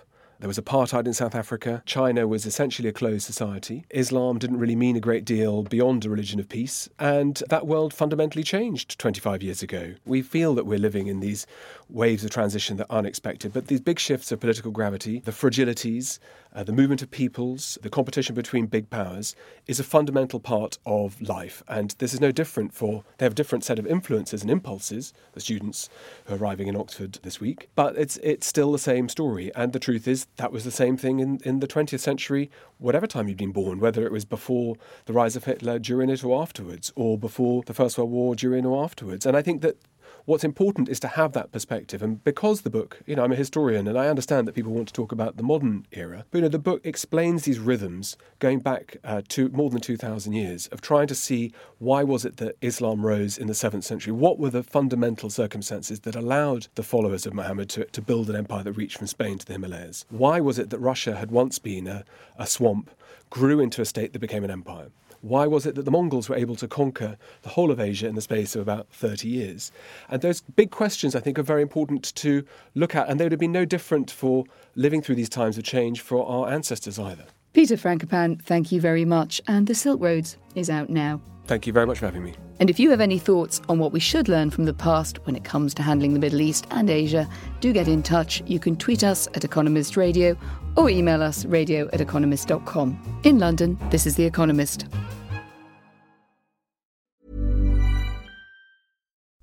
There 0.41 0.49
was 0.49 0.59
apartheid 0.59 1.05
in 1.05 1.13
South 1.13 1.35
Africa. 1.35 1.83
China 1.85 2.27
was 2.27 2.47
essentially 2.47 2.89
a 2.89 2.95
closed 2.95 3.27
society. 3.27 3.85
Islam 3.91 4.39
didn't 4.39 4.59
really 4.59 4.75
mean 4.75 4.97
a 4.97 5.01
great 5.01 5.27
deal 5.27 5.63
beyond 5.65 6.07
a 6.07 6.09
religion 6.09 6.41
of 6.41 6.49
peace. 6.49 6.89
And 6.99 7.43
that 7.51 7.67
world 7.67 7.93
fundamentally 7.93 8.43
changed 8.43 8.99
25 8.99 9.43
years 9.43 9.63
ago. 9.63 9.97
We 10.07 10.23
feel 10.23 10.55
that 10.55 10.65
we're 10.65 10.79
living 10.79 11.09
in 11.09 11.21
these 11.21 11.47
waves 11.91 12.25
of 12.25 12.31
transition 12.31 12.79
that 12.79 12.87
are 12.89 13.01
unexpected, 13.01 13.53
but 13.53 13.67
these 13.67 13.83
big 13.83 13.99
shifts 13.99 14.33
of 14.33 14.41
political 14.41 14.71
gravity, 14.71 15.21
the 15.27 15.31
fragilities, 15.31 16.19
uh, 16.55 16.65
the 16.65 16.73
movement 16.73 17.03
of 17.03 17.11
peoples, 17.11 17.79
the 17.83 17.91
competition 17.91 18.35
between 18.35 18.67
big 18.67 18.91
powers 18.91 19.37
is 19.67 19.79
a 19.79 19.85
fundamental 19.85 20.41
part 20.41 20.79
of 20.85 21.21
life. 21.21 21.63
And 21.69 21.95
this 21.99 22.13
is 22.13 22.21
no 22.21 22.33
different 22.33 22.73
for, 22.73 23.05
they 23.19 23.25
have 23.25 23.33
a 23.33 23.37
different 23.37 23.65
set 23.65 23.79
of 23.79 23.87
influences 23.87 24.43
and 24.43 24.51
impulses, 24.51 25.13
the 25.33 25.41
students 25.41 25.89
who 26.25 26.35
are 26.35 26.39
arriving 26.39 26.67
in 26.67 26.77
Oxford 26.77 27.19
this 27.23 27.41
week, 27.41 27.69
but 27.75 27.97
it's, 27.97 28.17
it's 28.19 28.47
still 28.47 28.73
the 28.73 28.79
same 28.79 29.09
story. 29.09 29.53
And 29.55 29.73
the 29.73 29.79
truth 29.79 30.09
is, 30.09 30.27
that 30.37 30.53
was 30.53 30.65
the 30.65 30.71
same 30.71 30.97
thing 30.97 31.21
in, 31.21 31.41
in 31.45 31.61
the 31.61 31.69
20th 31.69 32.01
century, 32.01 32.51
whatever 32.79 33.07
time 33.07 33.29
you'd 33.29 33.37
been 33.37 33.53
born, 33.53 33.79
whether 33.79 34.05
it 34.05 34.13
was 34.13 34.25
before 34.25 34.77
the 35.05 35.13
rise 35.13 35.37
of 35.37 35.45
Hitler, 35.45 35.79
during 35.79 36.11
it, 36.11 36.25
or 36.25 36.41
afterwards, 36.41 36.93
or 36.97 37.19
before 37.19 37.63
the 37.67 37.75
First 37.75 37.99
World 37.99 38.11
War, 38.11 38.35
during 38.35 38.67
or 38.67 38.83
afterwards. 38.83 39.27
And 39.27 39.37
I 39.37 39.43
think 39.43 39.63
that 39.63 39.77
what's 40.25 40.45
important 40.45 40.89
is 40.89 41.01
to 41.01 41.09
have 41.09 41.33
that 41.33 41.53
perspective. 41.53 42.03
And 42.03 42.23
because 42.25 42.63
the 42.63 42.71
book, 42.71 43.01
you 43.07 43.17
know, 43.17 43.25
I'm 43.25 43.33
a 43.33 43.37
historian 43.37 43.87
and 43.87 43.99
I 43.99 44.09
understand 44.09 44.47
that 44.47 44.55
people 44.55 44.73
want 44.73 44.89
to 44.89 44.95
talk 44.95 45.13
about 45.13 45.37
the 45.37 45.43
modern 45.43 45.87
era, 45.93 46.25
but 46.31 46.39
you 46.39 46.43
know, 46.43 46.49
the 46.49 46.59
book 46.59 46.81
explains 46.85 47.45
these 47.45 47.59
rhythms 47.59 48.17
going 48.39 48.61
back 48.61 48.97
uh, 49.05 49.23
to 49.29 49.49
more 49.51 49.71
than 49.71 49.81
2,000 49.81 50.33
years 50.33 50.67
of 50.69 50.81
trying 50.81 51.07
to 51.07 51.15
see 51.15 51.53
why 51.79 52.03
was 52.03 52.25
it 52.25 52.37
that 52.39 52.57
Islam 52.61 53.05
rose 53.05 53.39
in 53.39 53.47
the 53.47 53.53
7th 53.53 53.85
century? 53.85 54.13
What 54.13 54.39
were 54.39 54.51
the 54.51 54.63
fundamental 54.63 55.31
circumstances 55.31 56.01
that 56.01 56.17
allowed 56.17 56.69
the 56.75 56.83
followers 56.83 57.27
of 57.27 57.35
Muhammad 57.35 57.69
to, 57.71 57.85
to 57.85 58.03
build 58.03 58.29
an 58.31 58.37
empire 58.37 58.63
that 58.63 58.73
reached 58.73 58.99
from 58.99 59.07
Spain 59.07 59.39
to 59.39 59.47
the 59.47 59.53
Himalayas? 59.53 60.05
Why 60.11 60.41
was 60.41 60.59
it 60.59 60.71
that 60.71 60.79
Russia 60.79 61.17
had 61.17 61.31
once 61.31 61.59
been 61.59 61.87
a, 61.87 62.05
a 62.39 62.47
swamp, 62.47 62.91
grew 63.31 63.61
into 63.61 63.81
a 63.81 63.85
state 63.85 64.13
that 64.13 64.19
became 64.19 64.45
an 64.45 64.51
empire? 64.51 64.89
Why 65.23 65.47
was 65.47 65.67
it 65.67 65.75
that 65.75 65.85
the 65.85 65.91
Mongols 65.91 66.29
were 66.29 66.37
able 66.37 66.57
to 66.57 66.67
conquer 66.67 67.19
the 67.43 67.51
whole 67.51 67.71
of 67.71 67.79
Asia 67.79 68.07
in 68.07 68.15
the 68.15 68.23
space 68.23 68.57
of 68.57 68.63
about 68.63 68.89
30 68.91 69.29
years? 69.29 69.71
And 70.09 70.23
those 70.23 70.41
big 70.41 70.71
questions, 70.71 71.15
I 71.15 71.21
think, 71.21 71.39
are 71.39 71.43
very 71.43 71.61
important 71.61 72.15
to 72.17 72.45
look 72.75 72.95
at, 72.95 73.09
and 73.09 73.21
they 73.21 73.25
would 73.25 73.33
have 73.33 73.41
been 73.41 73.53
no 73.53 73.67
different 73.67 74.11
for 74.11 74.45
living 74.75 75.03
through 75.03 75.17
these 75.17 75.29
times 75.29 75.59
of 75.59 75.65
change 75.65 76.01
for 76.01 76.27
our 76.27 76.51
ancestors 76.51 76.99
either. 76.99 77.27
Peter 77.53 77.77
Frankopan, 77.77 78.41
thank 78.43 78.71
you 78.71 78.81
very 78.81 79.05
much. 79.05 79.41
And 79.49 79.67
The 79.67 79.75
Silk 79.75 80.01
Roads 80.01 80.37
is 80.55 80.71
out 80.71 80.89
now. 80.89 81.21
Thank 81.47 81.67
you 81.67 81.73
very 81.73 81.87
much 81.87 81.99
for 81.99 82.07
having 82.07 82.23
me. 82.23 82.35
And 82.61 82.71
if 82.71 82.79
you 82.79 82.91
have 82.91 83.01
any 83.01 83.19
thoughts 83.19 83.61
on 83.69 83.79
what 83.79 83.93
we 83.93 83.99
should 83.99 84.29
learn 84.29 84.51
from 84.51 84.67
the 84.67 84.75
past 84.75 85.19
when 85.27 85.35
it 85.35 85.43
comes 85.43 85.75
to 85.75 85.83
handling 85.83 86.13
the 86.13 86.21
Middle 86.21 86.41
East 86.41 86.67
and 86.71 86.89
Asia, 86.89 87.29
do 87.61 87.73
get 87.73 87.89
in 87.89 88.03
touch. 88.03 88.43
You 88.47 88.61
can 88.61 88.77
tweet 88.77 89.03
us 89.03 89.27
at 89.35 89.45
Economist 89.45 89.97
Radio 89.97 90.37
or 90.77 90.89
email 90.89 91.23
us 91.23 91.45
radio 91.47 91.89
at 91.93 92.01
economist.com. 92.01 93.21
In 93.25 93.39
London, 93.39 93.79
this 93.91 94.07
is 94.07 94.15
The 94.15 94.25
Economist. 94.25 94.87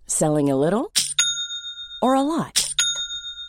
Selling 0.05 0.49
a 0.49 0.55
little 0.55 0.91
or 2.01 2.13
a 2.13 2.21
lot? 2.21 2.66